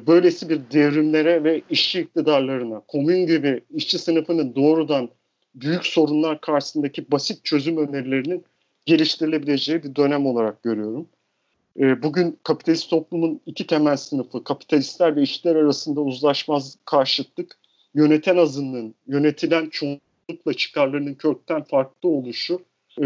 böylesi 0.07 0.49
bir 0.49 0.61
devrimlere 0.71 1.43
ve 1.43 1.61
işçi 1.69 2.01
iktidarlarına, 2.01 2.79
komün 2.87 3.27
gibi 3.27 3.61
işçi 3.69 3.99
sınıfının 3.99 4.55
doğrudan 4.55 5.09
büyük 5.55 5.85
sorunlar 5.85 6.41
karşısındaki 6.41 7.11
basit 7.11 7.45
çözüm 7.45 7.77
önerilerinin 7.77 8.45
geliştirilebileceği 8.85 9.83
bir 9.83 9.95
dönem 9.95 10.25
olarak 10.25 10.63
görüyorum. 10.63 11.07
E, 11.79 12.03
bugün 12.03 12.39
kapitalist 12.43 12.89
toplumun 12.89 13.41
iki 13.45 13.67
temel 13.67 13.97
sınıfı, 13.97 14.43
kapitalistler 14.43 15.15
ve 15.15 15.21
işçiler 15.21 15.55
arasında 15.55 16.01
uzlaşmaz 16.01 16.77
karşıtlık, 16.85 17.57
yöneten 17.93 18.37
azınlığın, 18.37 18.95
yönetilen 19.07 19.69
çoğunluk 19.69 20.01
çoğunlukla 20.31 20.53
çıkarlarının 20.53 21.13
kökten 21.13 21.63
farklı 21.63 22.09
oluşu 22.09 22.61
e, 23.03 23.05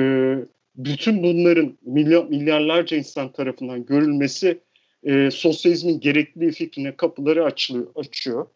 bütün 0.76 1.24
bunların 1.24 1.78
milyar, 1.86 2.26
milyarlarca 2.26 2.98
insan 2.98 3.32
tarafından 3.32 3.86
görülmesi 3.86 4.60
e, 5.04 5.32
sosyalizmin 5.32 6.00
gerekliliği 6.00 6.52
fikrine 6.52 6.96
kapıları 6.96 7.46
açılıyor, 7.46 7.88
açıyor. 7.96 8.48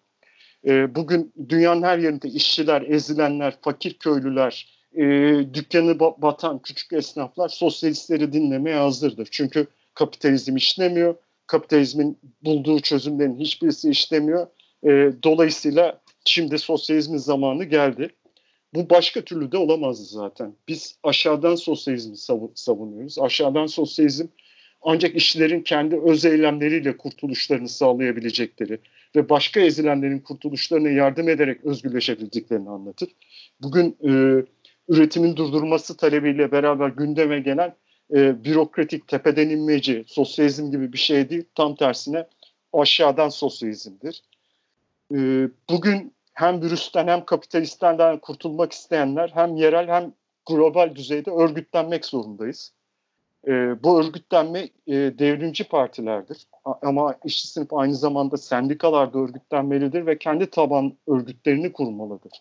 E, 0.67 0.95
bugün 0.95 1.33
dünyanın 1.49 1.83
her 1.83 1.97
yerinde 1.97 2.27
işçiler, 2.27 2.81
ezilenler, 2.81 3.53
fakir 3.61 3.93
köylüler, 3.93 4.79
e, 4.93 5.03
dükkanı 5.53 5.99
batan 5.99 6.59
küçük 6.59 6.93
esnaflar 6.93 7.49
sosyalistleri 7.49 8.33
dinlemeye 8.33 8.77
hazırdır. 8.77 9.27
Çünkü 9.31 9.67
kapitalizm 9.99 10.55
işlemiyor, 10.55 11.15
kapitalizmin 11.47 12.17
bulduğu 12.41 12.79
çözümlerin 12.79 13.39
hiçbirisi 13.39 13.89
işlemiyor. 13.89 14.47
E, 14.83 14.89
dolayısıyla 15.23 16.01
şimdi 16.25 16.59
sosyalizmin 16.59 17.17
zamanı 17.17 17.63
geldi. 17.63 18.09
Bu 18.73 18.89
başka 18.89 19.21
türlü 19.21 19.51
de 19.51 19.57
olamazdı 19.57 20.03
zaten. 20.03 20.53
Biz 20.67 20.99
aşağıdan 21.03 21.55
sosyalizmi 21.55 22.17
savunuyoruz. 22.55 23.19
Aşağıdan 23.19 23.65
sosyalizm 23.65 24.27
ancak 24.81 25.15
işçilerin 25.15 25.61
kendi 25.61 25.99
öz 25.99 26.25
eylemleriyle 26.25 26.97
kurtuluşlarını 26.97 27.69
sağlayabilecekleri 27.69 28.79
ve 29.15 29.29
başka 29.29 29.59
ezilenlerin 29.59 30.19
kurtuluşlarına 30.19 30.89
yardım 30.89 31.29
ederek 31.29 31.65
özgürleşebildiklerini 31.65 32.69
anlatır. 32.69 33.09
Bugün 33.61 33.97
e, 34.03 34.11
üretimin 34.89 35.35
durdurması 35.35 35.97
talebiyle 35.97 36.51
beraber 36.51 36.89
gündeme 36.89 37.39
gelen 37.39 37.75
e, 38.13 38.43
bürokratik 38.43 39.07
tepeden 39.07 39.49
inmeci 39.49 40.03
sosyalizm 40.07 40.71
gibi 40.71 40.93
bir 40.93 40.97
şey 40.97 41.29
değil. 41.29 41.43
Tam 41.55 41.75
tersine 41.75 42.27
aşağıdan 42.73 43.29
sosyalizmdir. 43.29 44.23
E, 45.13 45.17
bugün 45.69 46.13
hem 46.33 46.61
virüsten 46.61 47.07
hem 47.07 47.25
kapitalistten 47.25 48.19
kurtulmak 48.19 48.71
isteyenler 48.71 49.31
hem 49.33 49.55
yerel 49.55 49.87
hem 49.87 50.13
global 50.49 50.95
düzeyde 50.95 51.31
örgütlenmek 51.31 52.05
zorundayız. 52.05 52.73
E, 53.47 53.83
bu 53.83 53.99
örgütlenme 53.99 54.69
e, 54.87 54.93
devrimci 54.93 55.63
partilerdir. 55.63 56.47
Ama 56.81 57.15
işçi 57.25 57.47
sınıf 57.47 57.73
aynı 57.73 57.95
zamanda 57.95 58.37
sendikalarda 58.37 59.19
örgütlenmelidir 59.19 60.05
ve 60.05 60.17
kendi 60.17 60.49
taban 60.49 60.97
örgütlerini 61.07 61.73
kurmalıdır. 61.73 62.31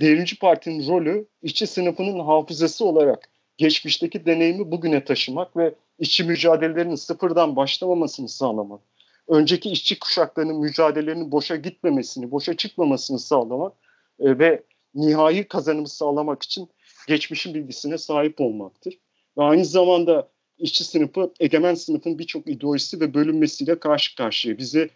Devrimci 0.00 0.38
partinin 0.38 0.88
rolü 0.88 1.26
işçi 1.42 1.66
sınıfının 1.66 2.20
hafızası 2.20 2.84
olarak 2.84 3.28
geçmişteki 3.58 4.26
deneyimi 4.26 4.70
bugüne 4.70 5.04
taşımak 5.04 5.56
ve 5.56 5.74
işçi 5.98 6.24
mücadelelerinin 6.24 6.94
sıfırdan 6.94 7.56
başlamamasını 7.56 8.28
sağlamak 8.28 8.80
önceki 9.28 9.70
işçi 9.70 9.98
kuşaklarının 9.98 10.56
mücadelelerinin 10.56 11.32
boşa 11.32 11.56
gitmemesini, 11.56 12.30
boşa 12.30 12.56
çıkmamasını 12.56 13.18
sağlamak 13.18 13.72
e, 14.20 14.38
ve 14.38 14.62
nihai 14.94 15.48
kazanımı 15.48 15.88
sağlamak 15.88 16.42
için 16.42 16.68
geçmişin 17.08 17.54
bilgisine 17.54 17.98
sahip 17.98 18.40
olmaktır. 18.40 18.98
Ve 19.38 19.42
aynı 19.42 19.64
zamanda 19.64 20.28
işçi 20.58 20.84
sınıfı 20.84 21.32
egemen 21.40 21.74
sınıfın 21.74 22.18
birçok 22.18 22.48
ideolojisi 22.48 23.00
ve 23.00 23.14
bölünmesiyle 23.14 23.78
karşı 23.78 24.16
karşıya. 24.16 24.58
Bizi 24.58 24.90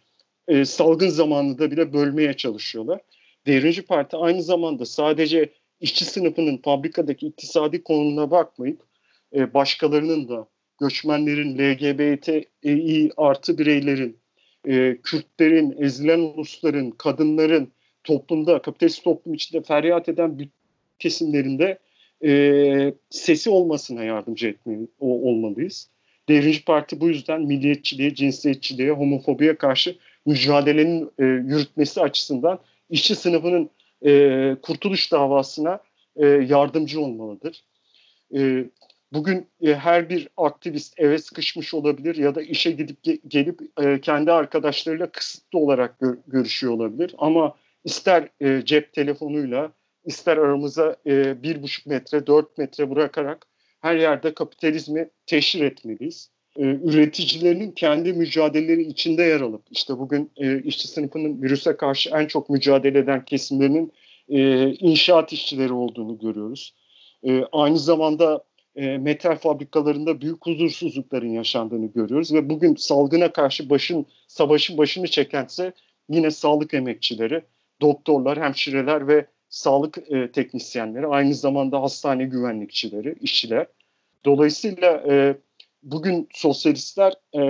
e, 0.48 0.64
salgın 0.64 1.08
zamanında 1.08 1.70
bile 1.70 1.92
bölmeye 1.92 2.36
çalışıyorlar. 2.36 3.00
Devrimci 3.46 3.82
Parti 3.82 4.16
aynı 4.16 4.42
zamanda 4.42 4.86
sadece 4.86 5.52
işçi 5.82 6.04
sınıfının 6.04 6.56
fabrikadaki 6.56 7.26
iktisadi 7.26 7.82
konumuna 7.82 8.30
bakmayıp 8.30 8.80
e, 9.34 9.54
başkalarının 9.54 10.28
da 10.28 10.48
göçmenlerin, 10.80 11.58
LGBTİ 11.58 13.10
artı 13.16 13.58
bireylerin, 13.58 14.18
e, 14.68 14.96
Kürtlerin, 15.02 15.76
ezilen 15.78 16.18
ulusların, 16.18 16.90
kadınların 16.90 17.72
toplumda, 18.04 18.62
kapitalist 18.62 19.04
toplum 19.04 19.34
içinde 19.34 19.62
feryat 19.62 20.08
eden 20.08 20.38
kesimlerinde 20.98 21.78
e, 22.24 22.94
sesi 23.10 23.50
olmasına 23.50 24.04
yardımcı 24.04 24.48
etmeli, 24.48 24.86
o, 25.00 25.06
olmalıyız. 25.06 25.88
Devrimci 26.28 26.64
Parti 26.64 27.00
bu 27.00 27.08
yüzden 27.08 27.42
milliyetçiliğe, 27.42 28.14
cinsiyetçiliğe, 28.14 28.90
homofobiye 28.90 29.56
karşı 29.56 29.96
mücadelenin 30.26 31.10
e, 31.18 31.24
yürütmesi 31.24 32.00
açısından 32.00 32.58
işçi 32.90 33.14
sınıfının 33.14 33.70
e, 34.06 34.56
kurtuluş 34.62 35.12
davasına 35.12 35.80
e, 36.16 36.26
yardımcı 36.26 37.00
olmalıdır. 37.00 37.64
E, 38.36 38.64
bugün 39.12 39.46
e, 39.62 39.74
her 39.74 40.08
bir 40.08 40.28
aktivist 40.36 41.00
eve 41.00 41.18
sıkışmış 41.18 41.74
olabilir 41.74 42.16
ya 42.16 42.34
da 42.34 42.42
işe 42.42 42.70
gidip 42.70 43.06
ge- 43.06 43.20
gelip 43.28 43.60
e, 43.82 44.00
kendi 44.00 44.32
arkadaşlarıyla 44.32 45.10
kısıtlı 45.10 45.58
olarak 45.58 46.00
gör- 46.00 46.18
görüşüyor 46.26 46.72
olabilir. 46.72 47.14
Ama 47.18 47.56
ister 47.84 48.28
e, 48.40 48.62
cep 48.64 48.92
telefonuyla 48.92 49.72
ister 50.04 50.36
aramıza 50.36 50.96
e, 51.06 51.42
bir 51.42 51.62
buçuk 51.62 51.86
metre, 51.86 52.26
dört 52.26 52.58
metre 52.58 52.90
bırakarak 52.90 53.46
her 53.80 53.96
yerde 53.96 54.34
kapitalizmi 54.34 55.10
teşhir 55.26 55.60
etmeliyiz. 55.64 56.30
E, 56.56 56.62
üreticilerinin 56.62 57.70
kendi 57.70 58.12
mücadeleleri 58.12 58.82
içinde 58.82 59.22
yer 59.22 59.40
alıp, 59.40 59.62
işte 59.70 59.98
bugün 59.98 60.30
e, 60.36 60.62
işçi 60.62 60.88
sınıfının 60.88 61.42
virüse 61.42 61.76
karşı 61.76 62.10
en 62.10 62.26
çok 62.26 62.50
mücadele 62.50 62.98
eden 62.98 63.24
kesimlerinin 63.24 63.92
e, 64.28 64.68
inşaat 64.72 65.32
işçileri 65.32 65.72
olduğunu 65.72 66.18
görüyoruz. 66.18 66.74
E, 67.26 67.44
aynı 67.52 67.78
zamanda 67.78 68.44
e, 68.76 68.98
metal 68.98 69.36
fabrikalarında 69.36 70.20
büyük 70.20 70.46
huzursuzlukların 70.46 71.28
yaşandığını 71.28 71.86
görüyoruz 71.86 72.34
ve 72.34 72.50
bugün 72.50 72.74
salgına 72.74 73.32
karşı 73.32 73.70
başın 73.70 74.06
savaşın 74.26 74.78
başını 74.78 75.08
çekense 75.08 75.72
yine 76.08 76.30
sağlık 76.30 76.74
emekçileri, 76.74 77.42
doktorlar, 77.80 78.42
hemşireler 78.42 79.08
ve 79.08 79.26
sağlık 79.48 79.98
e, 80.10 80.32
teknisyenleri, 80.32 81.06
aynı 81.06 81.34
zamanda 81.34 81.82
hastane 81.82 82.24
güvenlikçileri, 82.24 83.14
işçiler. 83.20 83.66
Dolayısıyla 84.24 85.04
e, 85.08 85.36
bugün 85.82 86.28
sosyalistler 86.32 87.12
e, 87.34 87.40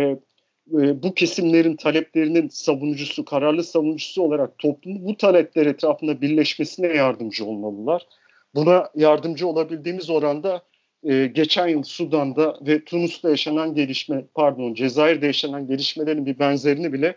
e, 0.73 1.03
bu 1.03 1.15
kesimlerin 1.15 1.77
taleplerinin 1.77 2.49
savunucusu, 2.49 3.25
kararlı 3.25 3.65
savunucusu 3.65 4.23
olarak 4.23 4.59
toplumu 4.59 5.05
bu 5.05 5.17
talepler 5.17 5.67
etrafında 5.67 6.21
birleşmesine 6.21 6.87
yardımcı 6.87 7.45
olmalılar. 7.45 8.07
Buna 8.55 8.91
yardımcı 8.95 9.47
olabildiğimiz 9.47 10.11
oranda 10.11 10.63
e, 11.05 11.27
geçen 11.27 11.69
yıl 11.69 11.83
Sudan'da 11.83 12.59
ve 12.67 12.85
Tunus'ta 12.85 13.31
yaşanan 13.31 13.75
gelişme, 13.75 14.25
pardon 14.35 14.75
Cezayir'de 14.75 15.27
yaşanan 15.27 15.67
gelişmelerin 15.67 16.27
bir 16.27 16.39
benzerini 16.39 16.93
bile 16.93 17.17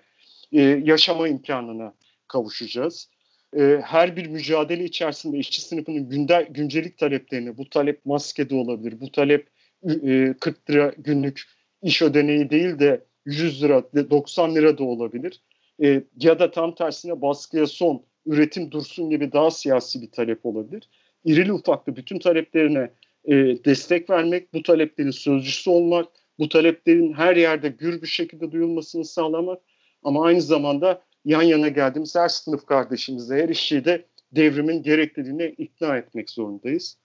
e, 0.51 0.62
yaşama 0.62 1.28
imkanına 1.28 1.93
kavuşacağız. 2.28 3.10
E, 3.58 3.80
her 3.84 4.15
bir 4.15 4.28
mücadele 4.28 4.84
içerisinde 4.84 5.38
işçi 5.38 5.62
sınıfının 5.62 6.10
günde, 6.10 6.47
güncelik 6.51 6.97
taleplerini, 6.97 7.58
bu 7.58 7.69
talep 7.69 8.06
maskede 8.06 8.56
olabilir, 8.56 8.99
bu 8.99 9.12
talep 9.12 9.54
e, 9.86 10.34
40 10.39 10.69
lira 10.69 10.93
günlük 10.98 11.41
iş 11.82 12.02
ödeneği 12.02 12.50
değil 12.50 12.80
de 12.80 13.06
100 13.26 13.63
lira, 13.63 13.84
90 14.10 14.56
lira 14.56 14.78
da 14.78 14.84
olabilir. 14.84 15.41
E, 15.84 16.04
ya 16.19 16.39
da 16.39 16.52
tam 16.52 16.76
tersine 16.76 17.21
baskıya 17.21 17.67
son, 17.67 18.04
üretim 18.26 18.71
dursun 18.71 19.10
gibi 19.10 19.32
daha 19.32 19.52
siyasi 19.52 20.02
bir 20.02 20.12
talep 20.12 20.45
olabilir. 20.45 20.89
İrili 21.26 21.54
ufaklı 21.54 21.95
bütün 21.95 22.19
taleplerine 22.19 22.91
e, 23.26 23.34
destek 23.65 24.10
vermek, 24.10 24.54
bu 24.54 24.63
taleplerin 24.63 25.12
sözcüsü 25.12 25.69
olmak, 25.69 26.08
bu 26.39 26.50
taleplerin 26.50 27.13
her 27.13 27.36
yerde 27.36 27.69
gür 27.69 28.02
bir 28.02 28.08
şekilde 28.08 28.52
duyulmasını 28.52 29.06
sağlamak 29.06 29.62
ama 30.04 30.26
aynı 30.26 30.41
zamanda 30.41 31.02
yan 31.26 31.41
yana 31.41 31.67
geldiğimiz 31.67 32.15
her 32.15 32.28
sınıf 32.28 32.65
kardeşimize, 32.65 33.36
her 33.36 33.50
işçiyi 33.50 33.86
de 33.86 34.06
devrimin 34.32 34.84
gerekliliğine 34.84 35.50
ikna 35.50 35.98
etmek 35.98 36.30
zorundayız. 36.30 36.98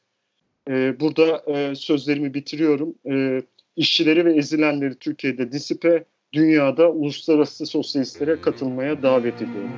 E, 0.68 1.00
burada 1.00 1.42
e, 1.46 1.74
sözlerimi 1.74 2.34
bitiriyorum. 2.34 2.94
E, 3.10 3.42
işçileri 3.76 4.24
ve 4.24 4.34
ezilenleri 4.34 4.94
Türkiye'de 4.94 5.52
disipe, 5.52 6.04
dünyada 6.32 6.90
uluslararası 6.90 7.66
sosyalistlere 7.66 8.40
katılmaya 8.40 9.02
davet 9.02 9.42
ediyorum. 9.42 9.70